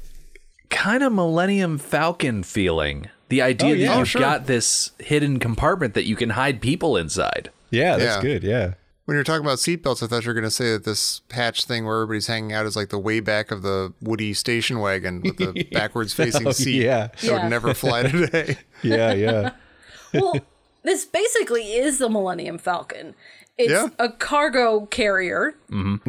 kind 0.70 1.04
of 1.04 1.12
Millennium 1.12 1.78
Falcon 1.78 2.44
feeling. 2.44 3.10
The 3.32 3.42
idea 3.42 3.70
Oh, 3.70 3.74
yeah. 3.74 3.88
that 3.88 3.96
Oh, 3.96 4.00
you've 4.00 4.10
sure. 4.10 4.22
got 4.22 4.46
this 4.46 4.92
hidden 5.00 5.40
compartment 5.40 5.94
that 5.96 6.06
you 6.06 6.16
can 6.16 6.32
hide 6.32 6.62
people 6.62 6.96
inside. 6.98 7.50
Yeah, 7.72 7.98
that's 7.98 8.18
Yeah. 8.18 8.22
good. 8.22 8.44
Yeah. 8.44 8.74
When 9.06 9.16
you're 9.16 9.24
talking 9.24 9.44
about 9.46 9.58
seatbelts, 9.58 10.04
I 10.04 10.08
thought 10.08 10.24
you 10.24 10.30
were 10.30 10.34
going 10.36 10.44
to 10.44 10.52
say 10.52 10.72
that 10.74 10.84
this 10.84 11.22
hatch 11.32 11.66
thing 11.66 11.86
where 11.86 11.96
everybody's 12.02 12.28
hanging 12.28 12.54
out 12.54 12.66
is 12.66 12.76
like 12.76 12.90
the 12.90 13.00
way 13.00 13.20
back 13.20 13.50
of 13.52 13.62
the 13.64 13.94
Woody 14.02 14.34
station 14.34 14.80
wagon 14.80 15.22
with 15.22 15.38
the 15.38 15.64
backwards 15.72 16.14
facing 16.14 16.48
Oh, 16.48 16.52
seat. 16.52 16.84
yeah. 16.84 17.08
That 17.08 17.24
Yeah. 17.24 17.42
would 17.42 17.50
never 17.50 17.74
fly 17.84 18.04
today. 18.04 18.58
Yeah, 18.84 19.14
yeah. 19.14 19.52
well, 20.14 20.36
this 20.84 21.06
basically 21.06 21.74
is 21.74 21.98
the 21.98 22.10
Millennium 22.10 22.58
Falcon. 22.58 23.16
It's 23.58 23.72
Yeah. 23.72 23.88
a 24.00 24.10
cargo 24.10 24.86
carrier 24.88 25.56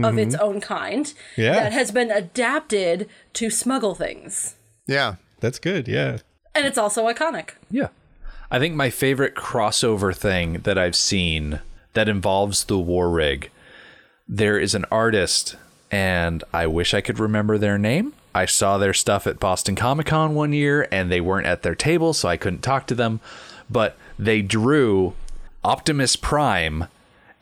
of 0.03 0.19
its 0.19 0.35
own 0.37 0.61
kind 0.61 1.07
Mm-hmm. 1.07 1.41
Yeah. 1.41 1.53
that 1.55 1.73
has 1.73 1.91
been 1.93 2.11
adapted 2.11 3.09
to 3.35 3.49
smuggle 3.51 3.95
things. 3.95 4.57
yeah. 4.87 5.15
That's 5.41 5.59
good. 5.59 5.89
Yeah. 5.89 6.19
And 6.55 6.67
it's 6.67 6.79
also 6.79 7.07
iconic. 7.07 7.51
Yeah. 7.71 7.89
I 8.51 8.59
think 8.59 8.75
my 8.75 8.91
favorite 8.91 9.35
crossover 9.35 10.15
thing 10.15 10.61
that 10.65 10.77
I've 10.77 10.97
seen 10.97 11.61
that 11.95 12.09
involves 12.09 12.65
the 12.65 12.79
war 12.79 13.11
rig, 13.11 13.51
there 14.29 14.59
is 14.59 14.75
an 14.75 14.85
artist, 14.91 15.57
and 15.91 16.45
I 16.53 16.67
wish 16.67 16.95
I 16.95 17.01
could 17.01 17.19
remember 17.19 17.59
their 17.59 17.79
name. 17.79 18.13
I 18.35 18.47
saw 18.47 18.79
their 18.79 18.95
stuff 18.95 19.27
at 19.27 19.41
Boston 19.41 19.75
Comic 19.75 20.07
Con 20.07 20.35
one 20.35 20.53
year, 20.53 20.89
and 20.91 21.11
they 21.11 21.21
weren't 21.21 21.47
at 21.47 21.63
their 21.63 21.75
table, 21.75 22.13
so 22.13 22.29
I 22.29 22.37
couldn't 22.37 22.63
talk 22.63 22.87
to 22.89 22.95
them. 22.95 23.21
But 23.71 23.97
they 24.19 24.43
drew 24.43 25.15
Optimus 25.65 26.17
Prime 26.17 26.87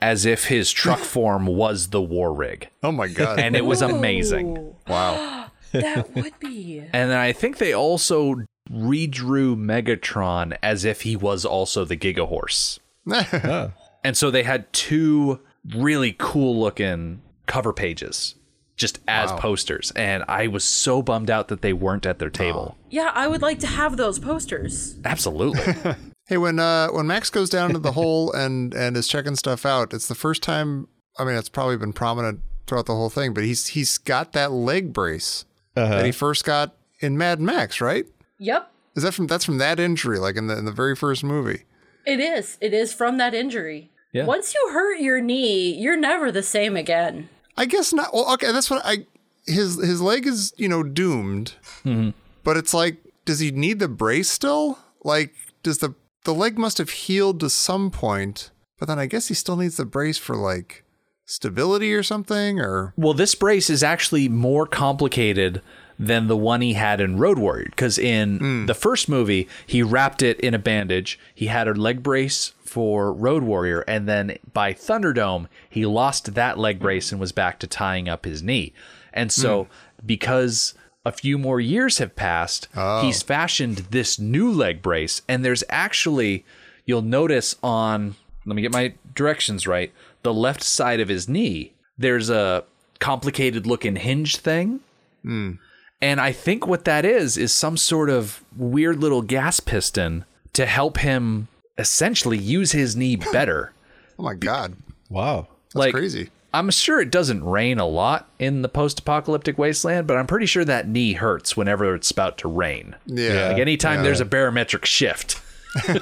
as 0.01 0.25
if 0.25 0.47
his 0.47 0.71
truck 0.71 0.99
form 1.01 1.47
was 1.47 1.89
the 1.89 2.03
war 2.03 2.33
rig. 2.33 2.69
Oh 2.83 2.93
my 2.93 3.09
god. 3.09 3.39
And 3.39 3.55
it 3.57 3.65
was 3.65 3.83
amazing. 3.83 4.59
Ooh, 4.59 4.77
wow. 4.89 5.47
that 5.73 6.15
would 6.15 6.39
be. 6.41 6.81
And 6.93 7.11
then 7.11 7.19
I 7.19 7.33
think 7.33 7.59
they 7.59 7.73
also 7.73 8.45
redrew 8.71 9.57
Megatron 9.57 10.57
as 10.63 10.85
if 10.85 11.03
he 11.03 11.17
was 11.17 11.45
also 11.45 11.85
the 11.85 11.97
Giga 11.97 12.29
Horse. 12.29 12.79
And 14.03 14.17
so 14.17 14.31
they 14.31 14.45
had 14.45 14.73
two 14.73 15.41
really 15.75 16.15
cool 16.19 16.59
looking 16.59 17.21
cover 17.47 17.73
pages 17.73 18.35
just 18.77 18.99
as 19.07 19.31
posters. 19.33 19.93
And 19.95 20.25
I 20.27 20.47
was 20.47 20.65
so 20.65 21.03
bummed 21.03 21.31
out 21.31 21.49
that 21.49 21.61
they 21.61 21.75
weren't 21.75 22.07
at 22.07 22.19
their 22.19 22.31
table. 22.31 22.79
Yeah, 22.89 23.11
I 23.15 23.27
would 23.27 23.43
like 23.43 23.59
to 23.59 23.67
have 23.67 23.99
those 23.99 24.19
posters. 24.19 24.97
Absolutely. 25.05 25.75
Hey, 26.27 26.39
when 26.39 26.61
uh 26.61 26.91
when 26.91 27.09
Max 27.09 27.29
goes 27.29 27.51
down 27.51 27.71
into 27.71 27.81
the 27.81 27.91
hole 27.91 28.33
and 28.33 28.73
and 28.73 28.97
is 28.97 29.09
checking 29.09 29.35
stuff 29.35 29.67
out, 29.67 29.93
it's 29.93 30.07
the 30.07 30.15
first 30.15 30.45
time. 30.45 30.87
I 31.19 31.25
mean, 31.25 31.35
it's 31.35 31.49
probably 31.49 31.77
been 31.77 31.93
prominent 31.93 32.39
throughout 32.69 32.87
the 32.87 32.95
whole 32.95 33.11
thing, 33.11 33.35
but 33.35 33.43
he's 33.43 33.67
he's 33.67 33.99
got 33.99 34.33
that 34.35 34.53
leg 34.53 34.93
brace 34.93 35.45
that 35.75 36.07
he 36.07 36.13
first 36.13 36.45
got 36.45 36.77
in 37.01 37.19
Mad 37.19 37.41
Max, 37.41 37.81
right? 37.81 38.07
Yep, 38.41 38.73
Is 38.97 39.03
that 39.03 39.13
from 39.13 39.27
that's 39.27 39.45
from 39.45 39.59
that 39.59 39.79
injury, 39.79 40.19
like 40.19 40.37
in 40.37 40.47
the 40.47 40.57
in 40.57 40.65
the 40.65 40.73
very 40.73 40.97
first 40.97 41.23
movie? 41.23 41.65
it 42.07 42.19
is. 42.19 42.57
It 42.61 42.73
is 42.73 42.93
from 42.93 43.19
that 43.19 43.35
injury. 43.35 43.91
Yeah. 44.13 44.25
Once 44.25 44.55
you 44.55 44.71
hurt 44.73 44.99
your 44.99 45.21
knee, 45.21 45.75
you're 45.75 45.97
never 45.97 46.33
the 46.33 46.43
same 46.43 46.77
again. 46.77 47.29
I 47.57 47.67
guess 47.67 47.93
not. 47.93 48.13
Well, 48.15 48.33
okay, 48.35 48.51
that's 48.51 48.71
what 48.71 48.83
I. 48.85 49.07
His 49.47 49.77
his 49.77 50.01
leg 50.01 50.27
is 50.27 50.55
you 50.57 50.69
know 50.69 50.83
doomed, 50.83 51.55
mm-hmm. 51.85 52.11
but 52.43 52.57
it's 52.57 52.73
like, 52.73 52.97
does 53.27 53.41
he 53.41 53.51
need 53.51 53.79
the 53.79 53.89
brace 53.89 54.31
still? 54.31 54.79
Like, 55.05 55.35
does 55.63 55.79
the 55.79 55.95
the 56.25 56.35
leg 56.35 56.59
must 56.59 56.79
have 56.79 56.91
healed 56.91 57.41
to 57.41 57.51
some 57.51 57.91
point, 57.91 58.51
but 58.79 58.89
then 58.89 58.99
I 58.99 59.05
guess 59.05 59.29
he 59.29 59.35
still 59.35 59.57
needs 59.57 59.77
the 59.77 59.85
brace 59.85 60.19
for 60.19 60.35
like 60.35 60.85
stability 61.27 61.93
or 61.93 62.03
something, 62.03 62.59
or 62.59 62.95
well, 62.97 63.15
this 63.15 63.35
brace 63.35 63.69
is 63.69 63.83
actually 63.83 64.29
more 64.29 64.67
complicated 64.67 65.61
than 66.01 66.29
the 66.29 66.37
one 66.37 66.63
he 66.63 66.73
had 66.73 66.99
in 66.99 67.19
Road 67.19 67.39
Warrior. 67.39 67.67
Because 67.67 67.99
in 67.99 68.39
mm. 68.39 68.67
the 68.67 68.73
first 68.73 69.07
movie, 69.07 69.47
he 69.67 69.83
wrapped 69.83 70.23
it 70.23 70.41
in 70.41 70.55
a 70.55 70.59
bandage. 70.59 71.19
He 71.35 71.47
had 71.47 71.69
a 71.69 71.75
leg 71.75 72.03
brace 72.03 72.55
for 72.65 73.13
Road 73.13 73.43
Warrior. 73.43 73.83
And 73.83 74.09
then 74.09 74.39
by 74.55 74.73
Thunderdome, 74.73 75.47
he 75.69 75.85
lost 75.85 76.35
that 76.35 76.59
leg 76.59 76.79
brace 76.81 77.13
and 77.13 77.21
was 77.21 77.33
back 77.33 77.59
to 77.59 77.67
tying 77.67 78.09
up 78.09 78.25
his 78.25 78.43
knee. 78.43 78.73
And 79.13 79.31
so, 79.31 79.65
mm. 79.65 79.69
because 80.07 80.73
a 81.05 81.13
few 81.13 81.37
more 81.37 81.61
years 81.61 81.99
have 81.99 82.17
passed, 82.17 82.69
oh. 82.75 83.03
he's 83.03 83.23
fashioned 83.23 83.79
this 83.91 84.19
new 84.19 84.51
leg 84.51 84.81
brace. 84.81 85.21
And 85.29 85.45
there's 85.45 85.65
actually, 85.69 86.47
you'll 86.87 87.03
notice 87.03 87.57
on, 87.63 88.15
let 88.47 88.57
me 88.57 88.63
get 88.63 88.73
my 88.73 88.95
directions 89.15 89.67
right, 89.67 89.93
the 90.23 90.33
left 90.33 90.63
side 90.63 91.01
of 91.01 91.09
his 91.09 91.29
knee, 91.29 91.75
there's 91.99 92.31
a 92.31 92.65
complicated 93.01 93.67
looking 93.67 93.97
hinge 93.97 94.39
thing. 94.39 94.81
Mm. 95.23 95.59
And 96.03 96.21
I 96.21 96.33
think 96.33 96.67
what 96.67 96.85
that 96.87 97.05
is 97.05 97.37
is 97.37 97.53
some 97.53 97.77
sort 97.77 98.09
of 98.11 98.43
weird 98.57 99.01
little 99.01 99.23
gas 99.23 99.61
piston 99.61 100.25
to 100.55 100.65
help 100.67 100.99
him 100.99 101.49
essentially 101.79 102.39
use 102.39 102.73
his 102.73 102.97
knee 102.97 103.17
better. 103.33 103.73
oh 104.19 104.23
my 104.23 104.35
god, 104.35 104.77
Wow. 105.09 105.49
that's 105.69 105.77
like 105.77 105.95
crazy. 105.95 106.31
I'm 106.53 106.71
sure 106.71 107.01
it 107.01 107.13
doesn't 107.13 107.45
rain 107.45 107.79
a 107.79 107.87
lot 107.87 108.29
in 108.41 108.63
the 108.63 108.69
post-apocalyptic 108.69 109.57
wasteland, 109.57 110.09
but 110.09 110.17
I'm 110.17 110.27
pretty 110.27 110.47
sure 110.47 110.65
that 110.65 110.89
knee 110.89 111.13
hurts 111.13 111.57
whenever 111.57 111.95
it's 111.95 112.11
about 112.11 112.39
to 112.39 112.49
rain. 112.49 112.97
Yeah, 113.07 113.51
Like 113.51 113.59
anytime 113.61 114.03
there's 114.03 114.21
a 114.21 114.25
barometric 114.25 114.85
shift. 114.85 115.41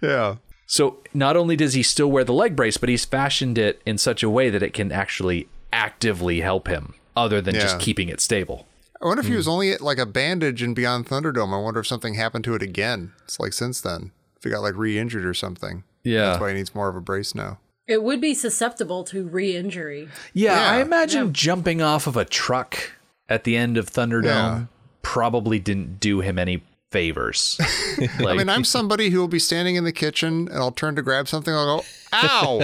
yeah. 0.00 0.36
So 0.68 0.98
not 1.14 1.36
only 1.36 1.56
does 1.56 1.74
he 1.74 1.82
still 1.82 2.10
wear 2.10 2.24
the 2.24 2.32
leg 2.32 2.54
brace, 2.56 2.76
but 2.76 2.88
he's 2.88 3.04
fashioned 3.04 3.58
it 3.58 3.80
in 3.86 3.98
such 3.98 4.22
a 4.22 4.30
way 4.30 4.50
that 4.50 4.62
it 4.62 4.72
can 4.72 4.92
actually 4.92 5.48
actively 5.72 6.40
help 6.40 6.68
him 6.68 6.94
other 7.16 7.40
than 7.40 7.54
just 7.54 7.80
keeping 7.80 8.08
it 8.08 8.20
stable. 8.20 8.66
I 9.00 9.06
wonder 9.06 9.20
if 9.20 9.26
he 9.26 9.32
hmm. 9.32 9.38
was 9.38 9.48
only 9.48 9.72
at 9.72 9.80
like 9.80 9.98
a 9.98 10.06
bandage 10.06 10.62
in 10.62 10.74
Beyond 10.74 11.06
Thunderdome. 11.06 11.52
I 11.52 11.60
wonder 11.60 11.80
if 11.80 11.86
something 11.86 12.14
happened 12.14 12.44
to 12.44 12.54
it 12.54 12.62
again. 12.62 13.12
It's 13.24 13.38
like 13.40 13.52
since 13.52 13.80
then, 13.80 14.12
if 14.36 14.44
he 14.44 14.50
got 14.50 14.60
like 14.60 14.76
re-injured 14.76 15.24
or 15.24 15.34
something. 15.34 15.84
Yeah. 16.02 16.26
That's 16.26 16.40
why 16.40 16.50
he 16.50 16.54
needs 16.54 16.74
more 16.74 16.88
of 16.88 16.96
a 16.96 17.00
brace 17.00 17.34
now. 17.34 17.58
It 17.86 18.02
would 18.02 18.20
be 18.20 18.34
susceptible 18.34 19.04
to 19.04 19.26
re-injury. 19.26 20.08
Yeah, 20.32 20.54
Yeah. 20.54 20.70
I 20.70 20.80
imagine 20.80 21.32
jumping 21.32 21.82
off 21.82 22.06
of 22.06 22.16
a 22.16 22.24
truck 22.24 22.92
at 23.28 23.44
the 23.44 23.56
end 23.56 23.76
of 23.76 23.90
Thunderdome 23.90 24.24
Yeah. 24.24 24.64
probably 25.02 25.58
didn't 25.58 26.00
do 26.00 26.20
him 26.20 26.38
any 26.38 26.62
favors. 26.96 27.58
like, 27.98 28.20
I 28.26 28.32
mean, 28.34 28.48
I'm 28.48 28.64
somebody 28.64 29.10
who 29.10 29.20
will 29.20 29.28
be 29.28 29.38
standing 29.38 29.76
in 29.76 29.84
the 29.84 29.92
kitchen 29.92 30.48
and 30.48 30.56
I'll 30.56 30.72
turn 30.72 30.96
to 30.96 31.02
grab 31.02 31.28
something. 31.28 31.52
I'll 31.52 31.78
go, 31.80 31.84
ow, 32.14 32.62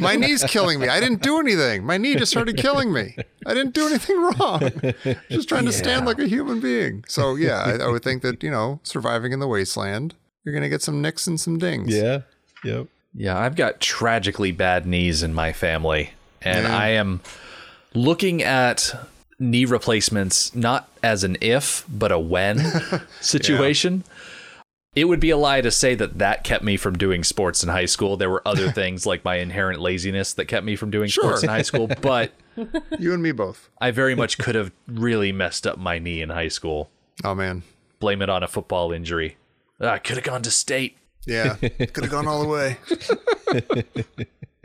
my 0.00 0.16
knee's 0.20 0.42
killing 0.42 0.80
me. 0.80 0.88
I 0.88 0.98
didn't 0.98 1.22
do 1.22 1.38
anything. 1.38 1.84
My 1.84 1.96
knee 1.96 2.16
just 2.16 2.32
started 2.32 2.56
killing 2.56 2.92
me. 2.92 3.16
I 3.46 3.54
didn't 3.54 3.72
do 3.72 3.86
anything 3.86 4.20
wrong. 4.20 4.70
Just 5.30 5.48
trying 5.48 5.66
to 5.66 5.72
stand 5.72 6.04
like 6.04 6.18
a 6.18 6.26
human 6.26 6.58
being. 6.60 7.04
So, 7.06 7.36
yeah, 7.36 7.62
I, 7.62 7.84
I 7.84 7.88
would 7.88 8.02
think 8.02 8.22
that, 8.22 8.42
you 8.42 8.50
know, 8.50 8.80
surviving 8.82 9.32
in 9.32 9.38
the 9.38 9.46
wasteland, 9.46 10.14
you're 10.42 10.52
going 10.52 10.64
to 10.64 10.68
get 10.68 10.82
some 10.82 11.00
nicks 11.00 11.28
and 11.28 11.38
some 11.38 11.56
dings. 11.58 11.94
Yeah. 11.94 12.22
Yep. 12.64 12.86
yeah, 13.14 13.38
I've 13.38 13.54
got 13.54 13.78
tragically 13.80 14.50
bad 14.50 14.84
knees 14.86 15.22
in 15.22 15.32
my 15.32 15.52
family, 15.52 16.10
and 16.42 16.66
Yeah. 16.66 16.76
I 16.76 16.88
am 16.88 17.20
looking 17.94 18.42
at 18.42 18.92
knee 19.38 19.64
replacements 19.64 20.54
not 20.54 20.88
as 21.02 21.24
an 21.24 21.36
if 21.40 21.84
but 21.88 22.12
a 22.12 22.18
when 22.18 22.60
situation. 23.20 24.04
It 24.94 25.08
would 25.08 25.18
be 25.18 25.30
a 25.30 25.36
lie 25.36 25.60
to 25.60 25.72
say 25.72 25.96
that 25.96 26.18
that 26.18 26.44
kept 26.44 26.62
me 26.62 26.76
from 26.76 26.96
doing 26.96 27.24
sports 27.24 27.64
in 27.64 27.68
high 27.68 27.86
school. 27.86 28.16
There 28.16 28.30
were 28.30 28.46
other 28.46 28.70
things 28.72 29.04
like 29.06 29.24
my 29.24 29.36
inherent 29.36 29.80
laziness 29.80 30.32
that 30.34 30.44
kept 30.46 30.64
me 30.64 30.76
from 30.76 30.90
doing 30.90 31.08
sports 31.08 31.42
in 31.42 31.48
high 31.48 31.62
school, 31.62 31.88
but 32.00 32.32
You 32.98 33.12
and 33.12 33.22
me 33.22 33.32
both. 33.32 33.68
I 33.80 33.90
very 33.90 34.14
much 34.14 34.38
could 34.38 34.54
have 34.54 34.70
really 34.86 35.32
messed 35.32 35.66
up 35.66 35.78
my 35.78 35.98
knee 35.98 36.22
in 36.22 36.30
high 36.30 36.48
school. 36.48 36.90
Oh, 37.24 37.34
man. 37.34 37.64
Blame 37.98 38.22
it 38.22 38.30
on 38.30 38.44
a 38.44 38.48
football 38.48 38.92
injury. 38.92 39.36
Ah, 39.80 39.94
I 39.94 39.98
could 39.98 40.16
have 40.16 40.24
gone 40.24 40.42
to 40.42 40.50
state. 40.52 40.96
Yeah, 41.26 41.54
could 41.56 42.04
have 42.04 42.10
gone 42.10 42.28
all 42.28 42.42
the 42.42 42.48
way. 42.48 42.76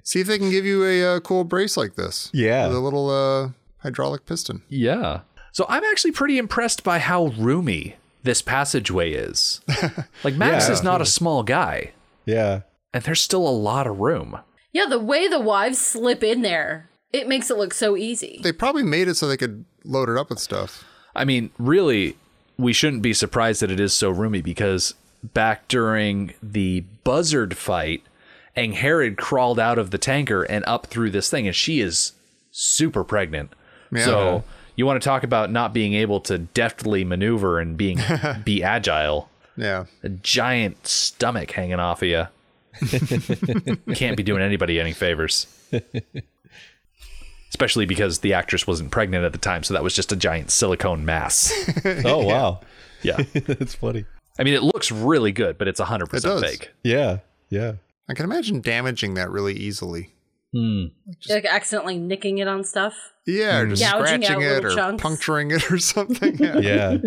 See 0.04 0.20
if 0.20 0.28
they 0.28 0.38
can 0.38 0.50
give 0.50 0.66
you 0.66 0.84
a 0.84 1.04
uh, 1.16 1.20
cool 1.22 1.44
brace 1.44 1.78
like 1.78 1.96
this. 1.96 2.30
Yeah. 2.34 2.68
With 2.68 2.76
a 2.76 2.80
little 2.80 3.10
uh, 3.10 3.50
hydraulic 3.80 4.26
piston. 4.26 4.62
Yeah. 4.70 5.22
So 5.52 5.66
I'm 5.70 5.84
actually 5.84 6.12
pretty 6.12 6.38
impressed 6.38 6.84
by 6.84 7.00
how 7.00 7.28
roomy 7.38 7.96
this 8.24 8.42
passageway 8.42 9.12
is. 9.14 9.62
Like 10.24 10.36
Max 10.36 10.68
Yeah. 10.68 10.74
is 10.74 10.84
not 10.84 11.02
a 11.02 11.06
small 11.06 11.44
guy, 11.44 11.92
Yeah. 12.26 12.62
and 12.94 13.04
there's 13.04 13.22
still 13.22 13.48
a 13.48 13.50
lot 13.50 13.88
of 13.88 14.00
room. 14.00 14.40
Yeah, 14.74 14.86
the 14.88 15.00
way 15.00 15.28
the 15.28 15.40
wives 15.40 15.80
slip 15.80 16.24
in 16.24 16.42
there, 16.42 16.90
it 17.14 17.28
makes 17.28 17.50
it 17.50 17.58
look 17.58 17.74
so 17.74 17.96
easy. 17.98 18.40
They 18.44 18.52
probably 18.52 18.84
made 18.84 19.08
it 19.08 19.16
so 19.16 19.28
they 19.28 19.38
could 19.38 19.66
load 19.84 20.10
it 20.10 20.18
up 20.18 20.30
with 20.30 20.40
stuff. 20.40 20.84
I 21.16 21.26
mean, 21.26 21.50
really, 21.58 22.18
we 22.58 22.74
shouldn't 22.74 23.02
be 23.02 23.14
surprised 23.14 23.62
that 23.62 23.72
it 23.72 23.80
is 23.80 23.94
so 23.94 24.10
roomy 24.10 24.42
because 24.42 24.94
back 25.24 25.68
during 25.70 26.34
the 26.44 26.82
buzzard 27.04 27.58
fight, 27.58 28.04
Angharad 28.58 29.16
crawled 29.18 29.60
out 29.60 29.80
of 29.80 29.92
the 29.92 29.98
tanker 29.98 30.44
and 30.44 30.64
up 30.68 30.88
through 30.88 31.12
this 31.12 31.30
thing, 31.30 31.48
and 31.48 31.56
she 31.56 31.80
is 31.80 32.12
super 32.52 33.04
pregnant. 33.04 33.54
So 33.96 34.44
you 34.76 34.86
want 34.86 35.02
to 35.02 35.06
talk 35.08 35.24
about 35.24 35.52
not 35.52 35.74
being 35.74 35.94
able 35.94 36.20
to 36.22 36.38
deftly 36.38 37.04
maneuver 37.04 37.60
and 37.60 37.76
being 37.78 38.00
be 38.46 38.64
agile. 38.64 39.30
Yeah. 39.58 39.86
A 40.04 40.10
giant 40.10 40.88
stomach 40.88 41.52
hanging 41.52 41.80
off 41.80 42.02
of 42.02 42.08
you. 42.08 42.28
Can't 43.94 44.16
be 44.16 44.24
doing 44.24 44.42
anybody 44.42 44.80
any 44.80 44.94
favors. 44.94 45.48
Especially 47.50 47.86
because 47.86 48.20
the 48.20 48.34
actress 48.34 48.68
wasn't 48.68 48.92
pregnant 48.92 49.26
at 49.26 49.32
the 49.32 49.38
time, 49.40 49.64
so 49.64 49.74
that 49.74 49.84
was 49.84 49.94
just 49.96 50.12
a 50.12 50.16
giant 50.16 50.52
silicone 50.52 51.04
mass. 51.04 51.52
Oh 52.06 52.24
wow, 52.24 52.62
Yeah. 53.02 53.18
that's 53.34 53.74
funny. 53.76 54.06
I 54.38 54.44
mean, 54.44 54.54
it 54.54 54.64
looks 54.64 54.92
really 54.92 55.32
good, 55.32 55.58
but 55.58 55.68
it's 55.68 55.82
100% 55.82 56.14
It 56.14 56.42
fake. 56.42 56.72
Yeah, 56.84 57.18
yeah. 57.50 57.74
I 58.08 58.14
can 58.14 58.24
imagine 58.24 58.62
damaging 58.62 59.16
that 59.16 59.30
really 59.30 59.56
easily. 59.56 60.12
Hmm. 60.52 60.86
like 61.30 61.46
accidentally 61.46 61.98
nicking 62.00 62.40
it 62.40 62.48
on 62.48 62.64
stuff. 62.64 63.14
Yeah, 63.26 63.60
or 63.60 63.68
just 63.68 63.84
Gouging 63.84 64.24
scratching 64.24 64.42
it 64.42 64.66
or 64.66 64.74
chunks. 64.74 65.02
puncturing 65.02 65.52
it 65.52 65.72
or 65.72 65.78
something. 65.80 66.38
Yeah. 66.40 66.60
Yeah. 66.60 66.98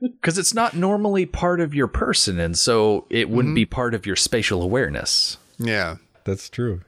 Because 0.00 0.38
it's 0.38 0.54
not 0.54 0.74
normally 0.74 1.26
part 1.26 1.60
of 1.60 1.74
your 1.74 1.88
person, 1.88 2.38
and 2.38 2.56
so 2.58 3.06
it 3.10 3.28
wouldn't 3.28 3.50
mm-hmm. 3.50 3.54
be 3.54 3.66
part 3.66 3.94
of 3.94 4.06
your 4.06 4.16
spatial 4.16 4.62
awareness. 4.62 5.38
yeah. 5.58 5.96
That's 6.24 6.50
true. 6.50 6.80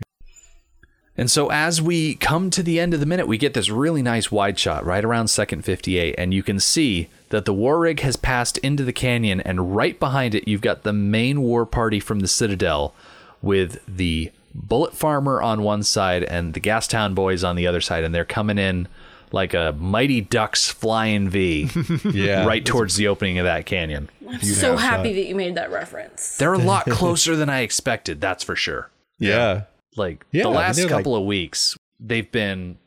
And 1.16 1.30
so 1.30 1.48
as 1.50 1.82
we 1.82 2.14
come 2.14 2.48
to 2.50 2.62
the 2.62 2.78
end 2.78 2.94
of 2.94 3.00
the 3.00 3.06
minute, 3.06 3.26
we 3.26 3.38
get 3.38 3.54
this 3.54 3.70
really 3.70 4.02
nice 4.02 4.30
wide 4.30 4.58
shot 4.58 4.86
right 4.86 5.04
around 5.04 5.28
second 5.28 5.64
58, 5.64 6.14
and 6.16 6.32
you 6.32 6.44
can 6.44 6.60
see 6.60 7.08
that 7.30 7.44
the 7.44 7.52
war 7.52 7.80
rig 7.80 8.00
has 8.00 8.16
passed 8.16 8.58
into 8.58 8.84
the 8.84 8.92
canyon, 8.92 9.40
and 9.40 9.74
right 9.74 9.98
behind 9.98 10.34
it, 10.34 10.46
you've 10.46 10.60
got 10.60 10.84
the 10.84 10.92
main 10.92 11.42
war 11.42 11.66
party 11.66 11.98
from 11.98 12.20
the 12.20 12.28
Citadel 12.28 12.94
with 13.42 13.80
the 13.88 14.30
bullet 14.54 14.94
farmer 14.94 15.40
on 15.42 15.62
one 15.62 15.82
side 15.82 16.22
and 16.24 16.54
the 16.54 16.60
Gastown 16.60 17.14
boys 17.14 17.44
on 17.44 17.56
the 17.56 17.66
other 17.66 17.80
side, 17.80 18.04
and 18.04 18.14
they're 18.14 18.24
coming 18.24 18.58
in 18.58 18.88
like 19.30 19.52
a 19.52 19.74
mighty 19.78 20.20
ducks 20.22 20.70
flying 20.70 21.28
V 21.28 21.68
Yeah. 22.04 22.46
right 22.46 22.64
towards 22.64 22.96
the 22.96 23.08
opening 23.08 23.38
of 23.38 23.44
that 23.44 23.66
canyon. 23.66 24.08
I'm 24.28 24.40
so 24.40 24.76
happy 24.76 25.12
that 25.14 25.26
you 25.26 25.34
made 25.34 25.54
that 25.56 25.70
reference. 25.70 26.36
They're 26.38 26.54
a 26.54 26.58
lot 26.58 26.86
closer 26.88 27.36
than 27.36 27.50
I 27.50 27.60
expected, 27.60 28.20
that's 28.20 28.42
for 28.42 28.56
sure. 28.56 28.90
Yeah. 29.18 29.62
Like 29.96 30.24
Yeah, 30.32 30.44
the 30.44 30.48
last 30.50 30.76
they're 30.76 30.88
couple 30.88 31.14
of 31.16 31.24
weeks, 31.24 31.76
they've 32.00 32.30
been 32.30 32.78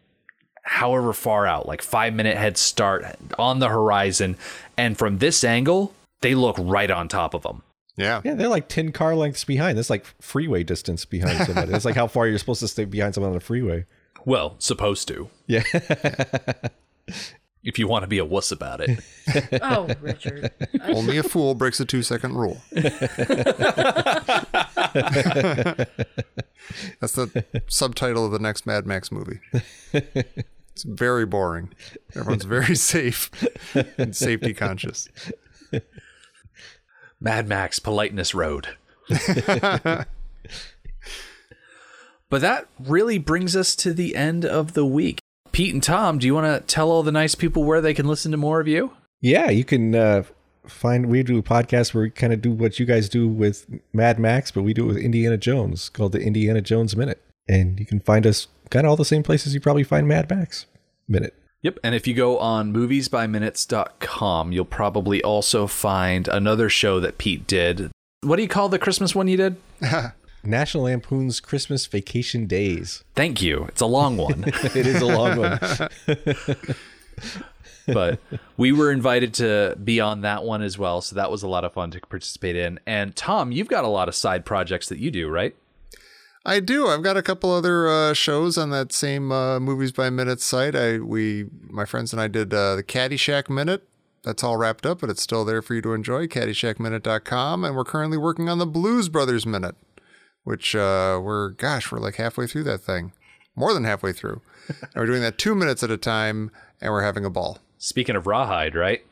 however 0.64 1.14
far 1.14 1.46
out, 1.46 1.68
like 1.68 1.82
five 1.82 2.14
minute 2.14 2.38
head 2.38 2.58
start 2.58 3.06
on 3.38 3.60
the 3.60 3.70
horizon. 3.70 4.36
And 4.78 4.98
from 4.98 5.18
this 5.20 5.44
angle, 5.44 5.94
they 6.22 6.34
look 6.36 6.56
right 6.60 6.90
on 6.90 7.08
top 7.08 7.34
of 7.34 7.44
them. 7.44 7.62
Yeah. 8.02 8.22
Yeah, 8.24 8.36
they're 8.36 8.48
like 8.48 8.68
10 8.68 8.92
car 8.92 9.16
lengths 9.16 9.44
behind. 9.44 9.78
That's 9.78 9.90
like 9.90 10.06
freeway 10.22 10.64
distance 10.64 11.06
behind 11.06 11.46
somebody. 11.46 11.72
That's 11.72 11.86
like 11.86 11.96
how 11.96 12.08
far 12.08 12.28
you're 12.28 12.38
supposed 12.38 12.62
to 12.62 12.68
stay 12.68 12.86
behind 12.86 13.14
someone 13.14 13.32
on 13.32 13.38
a 13.38 13.42
freeway. 13.42 13.86
Well, 14.26 14.56
supposed 14.60 15.08
to. 15.10 15.30
Yeah. 15.48 15.64
If 17.64 17.78
you 17.78 17.88
want 17.88 18.02
to 18.02 18.08
be 18.08 18.18
a 18.18 18.26
wuss 18.26 18.52
about 18.52 18.82
it. 18.82 19.00
oh, 19.62 19.88
Richard. 20.02 20.50
Only 20.82 21.18
a 21.18 21.24
fool 21.24 21.54
breaks 21.54 21.80
a 21.80 21.86
two 21.86 22.02
second 22.02 22.36
rule. 22.36 22.60
That's 22.72 22.96
the 27.14 27.46
subtitle 27.68 28.26
of 28.26 28.32
the 28.32 28.40
next 28.40 28.66
Mad 28.66 28.88
Max 28.88 29.12
movie. 29.12 29.40
It's 29.94 30.84
very 30.84 31.26
boring. 31.26 31.72
Everyone's 32.16 32.46
very 32.46 32.76
safe 32.76 33.30
and 33.98 34.16
safety 34.16 34.56
conscious. 34.56 35.08
Mad 37.22 37.48
Max 37.48 37.80
Politeness 37.80 38.34
Road. 38.34 38.70
but 39.08 40.08
that 42.32 42.68
really 42.80 43.20
brings 43.20 43.56
us 43.56 43.76
to 43.78 43.94
the 43.94 44.16
end 44.16 44.44
of 44.44 44.74
the 44.74 44.86
week. 44.86 45.20
Pete 45.52 45.74
and 45.74 45.84
Tom, 45.84 46.18
do 46.18 46.26
you 46.26 46.34
want 46.34 46.48
to 46.48 46.66
tell 46.74 46.90
all 46.90 47.04
the 47.04 47.12
nice 47.12 47.36
people 47.36 47.64
where 47.64 47.82
they 47.82 47.94
can 47.94 48.08
listen 48.08 48.32
to 48.32 48.38
more 48.38 48.60
of 48.60 48.68
you? 48.68 48.94
Yeah, 49.22 49.52
you 49.52 49.64
can 49.64 49.94
uh, 49.94 50.24
find 50.66 51.08
we 51.08 51.22
do 51.24 51.38
a 51.38 51.44
podcast 51.44 51.94
where 51.94 52.06
we 52.06 52.10
kind 52.10 52.34
of 52.34 52.42
do 52.42 52.52
what 52.52 52.80
you 52.80 52.86
guys 52.86 53.08
do 53.08 53.28
with 53.28 53.68
Mad 53.94 54.18
Max, 54.18 54.50
but 54.50 54.64
we 54.64 54.74
do 54.74 54.86
it 54.86 54.88
with 54.88 54.98
Indiana 54.98 55.38
Jones 55.38 55.90
called 55.90 56.14
the 56.14 56.22
Indiana 56.22 56.62
Jones 56.62 56.96
Minute. 56.96 57.22
And 57.48 57.80
you 57.80 57.86
can 57.86 58.00
find 58.00 58.26
us 58.26 58.48
kind 58.70 58.86
of 58.86 58.90
all 58.90 58.96
the 58.96 59.06
same 59.06 59.24
places 59.24 59.54
you 59.54 59.60
probably 59.60 59.84
find 59.84 60.08
Mad 60.08 60.30
Max 60.30 60.66
Minute. 61.08 61.36
Yep. 61.62 61.80
And 61.84 61.94
if 61.94 62.08
you 62.08 62.14
go 62.14 62.40
on 62.40 62.74
moviesbyminutes.com, 62.74 64.52
you'll 64.52 64.66
probably 64.66 65.22
also 65.22 65.68
find 65.68 66.28
another 66.28 66.70
show 66.70 67.00
that 67.00 67.18
Pete 67.18 67.46
did. 67.46 67.92
What 68.22 68.38
do 68.38 68.42
you 68.42 68.50
call 68.50 68.70
the 68.70 68.80
Christmas 68.80 69.14
one 69.14 69.28
you 69.28 69.38
did? 69.38 69.56
National 70.44 70.86
Lampoon's 70.86 71.40
Christmas 71.40 71.86
Vacation 71.86 72.48
Days. 72.48 73.04
Thank 73.16 73.44
you. 73.44 73.66
It's 73.66 73.82
a 73.82 73.86
long 73.86 74.18
one. 74.18 74.46
It 74.76 74.88
is 74.88 75.02
a 75.02 75.06
long 75.06 75.38
one. 75.38 75.60
but 77.88 78.20
we 78.58 78.72
were 78.72 78.92
invited 78.92 79.36
to 79.36 79.76
be 79.84 80.00
on 80.00 80.22
that 80.22 80.44
one 80.44 80.64
as 80.64 80.80
well. 80.80 81.02
So 81.02 81.16
that 81.16 81.30
was 81.30 81.44
a 81.44 81.48
lot 81.48 81.64
of 81.64 81.74
fun 81.74 81.92
to 81.92 82.00
participate 82.02 82.56
in. 82.56 82.80
And 82.88 83.16
Tom, 83.16 83.52
you've 83.52 83.68
got 83.68 83.84
a 83.84 83.88
lot 83.88 84.08
of 84.08 84.16
side 84.16 84.46
projects 84.46 84.90
that 84.90 84.98
you 84.98 85.12
do, 85.12 85.30
right? 85.30 85.56
I 86.46 86.60
do. 86.60 86.88
I've 86.88 87.04
got 87.04 87.18
a 87.18 87.22
couple 87.22 87.52
other 87.52 87.88
uh, 87.88 88.14
shows 88.14 88.58
on 88.58 88.72
that 88.72 88.92
same 88.92 89.32
uh, 89.32 89.60
Movies 89.60 89.92
by 89.92 90.10
Minute 90.10 90.42
site. 90.42 90.76
I 90.76 90.98
we 90.98 91.46
my 91.70 91.86
friends 91.86 92.14
and 92.14 92.22
I 92.22 92.28
did 92.28 92.54
uh, 92.54 92.76
the 92.76 92.84
Caddyshack 92.84 93.50
Minute. 93.50 93.88
That's 94.24 94.44
all 94.44 94.58
wrapped 94.58 94.86
up, 94.86 95.02
but 95.02 95.10
it's 95.10 95.22
still 95.22 95.46
there 95.46 95.62
for 95.62 95.74
you 95.74 95.82
to 95.82 95.94
enjoy. 95.94 96.28
CaddyshackMinute.com, 96.28 97.64
and 97.64 97.76
we're 97.76 97.84
currently 97.84 98.18
working 98.18 98.50
on 98.50 98.60
the 98.60 98.68
Blues 98.68 99.10
Brothers 99.10 99.48
Minute, 99.48 99.76
which 100.44 100.76
uh, 100.76 101.20
we're 101.22 101.50
gosh, 101.50 101.92
we're 101.92 102.00
like 102.00 102.16
halfway 102.16 102.48
through 102.48 102.64
that 102.64 102.80
thing, 102.80 103.14
more 103.56 103.74
than 103.74 103.84
halfway 103.84 104.14
through. 104.14 104.42
and 104.68 104.96
we're 104.96 105.08
doing 105.08 105.22
that 105.22 105.38
two 105.38 105.56
minutes 105.56 105.84
at 105.84 105.92
a 105.92 105.98
time, 105.98 106.52
and 106.80 106.92
we're 106.92 107.04
having 107.04 107.26
a 107.26 107.30
ball. 107.30 107.60
Speaking 107.78 108.16
of 108.16 108.28
Rawhide, 108.28 108.76
right? 108.76 109.04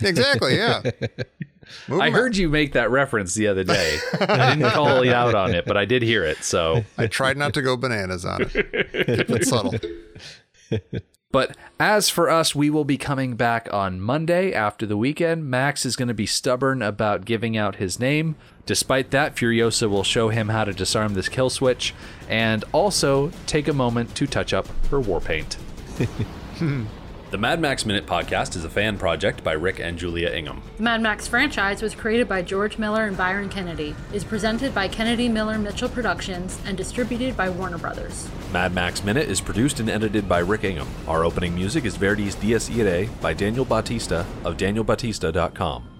Exactly. 0.00 0.56
Yeah. 0.56 0.82
Move 1.88 2.00
I 2.00 2.10
heard 2.10 2.36
you 2.36 2.48
make 2.48 2.72
that 2.72 2.90
reference 2.90 3.34
the 3.34 3.48
other 3.48 3.64
day. 3.64 3.98
I 4.20 4.54
didn't 4.54 4.70
call 4.72 5.04
you 5.04 5.12
out 5.12 5.34
on 5.34 5.54
it, 5.54 5.64
but 5.66 5.76
I 5.76 5.84
did 5.84 6.02
hear 6.02 6.24
it. 6.24 6.38
So, 6.44 6.84
I 6.98 7.06
tried 7.06 7.36
not 7.36 7.54
to 7.54 7.62
go 7.62 7.76
bananas 7.76 8.24
on 8.24 8.42
it. 8.42 8.52
Keep 8.52 9.30
it 9.30 9.46
subtle. 9.46 9.74
but 11.32 11.56
as 11.78 12.08
for 12.08 12.28
us, 12.28 12.54
we 12.54 12.70
will 12.70 12.84
be 12.84 12.98
coming 12.98 13.36
back 13.36 13.68
on 13.72 14.00
Monday 14.00 14.52
after 14.52 14.86
the 14.86 14.96
weekend. 14.96 15.48
Max 15.48 15.84
is 15.86 15.96
going 15.96 16.08
to 16.08 16.14
be 16.14 16.26
stubborn 16.26 16.82
about 16.82 17.24
giving 17.24 17.56
out 17.56 17.76
his 17.76 17.98
name. 17.98 18.36
Despite 18.66 19.10
that, 19.10 19.36
Furiosa 19.36 19.88
will 19.88 20.04
show 20.04 20.28
him 20.28 20.48
how 20.48 20.64
to 20.64 20.72
disarm 20.72 21.14
this 21.14 21.28
kill 21.28 21.50
switch 21.50 21.94
and 22.28 22.64
also 22.72 23.30
take 23.46 23.68
a 23.68 23.72
moment 23.72 24.14
to 24.16 24.26
touch 24.26 24.52
up 24.52 24.68
her 24.90 25.00
war 25.00 25.20
paint. 25.20 25.56
The 27.30 27.38
Mad 27.38 27.60
Max 27.60 27.86
Minute 27.86 28.06
podcast 28.06 28.56
is 28.56 28.64
a 28.64 28.68
fan 28.68 28.98
project 28.98 29.44
by 29.44 29.52
Rick 29.52 29.78
and 29.78 29.96
Julia 29.96 30.30
Ingham. 30.30 30.62
The 30.78 30.82
Mad 30.82 31.00
Max 31.00 31.28
franchise 31.28 31.80
was 31.80 31.94
created 31.94 32.28
by 32.28 32.42
George 32.42 32.76
Miller 32.76 33.04
and 33.04 33.16
Byron 33.16 33.48
Kennedy, 33.48 33.94
is 34.12 34.24
presented 34.24 34.74
by 34.74 34.88
Kennedy 34.88 35.28
Miller 35.28 35.56
Mitchell 35.56 35.88
Productions, 35.88 36.58
and 36.66 36.76
distributed 36.76 37.36
by 37.36 37.48
Warner 37.48 37.78
Brothers. 37.78 38.28
Mad 38.52 38.74
Max 38.74 39.04
Minute 39.04 39.28
is 39.28 39.40
produced 39.40 39.78
and 39.78 39.88
edited 39.88 40.28
by 40.28 40.40
Rick 40.40 40.64
Ingham. 40.64 40.88
Our 41.06 41.24
opening 41.24 41.54
music 41.54 41.84
is 41.84 41.96
Verdi's 41.96 42.34
Dies 42.34 42.68
Irae 42.68 43.08
by 43.20 43.32
Daniel 43.32 43.64
Bautista 43.64 44.26
of 44.44 44.56
danielbautista.com. 44.56 45.99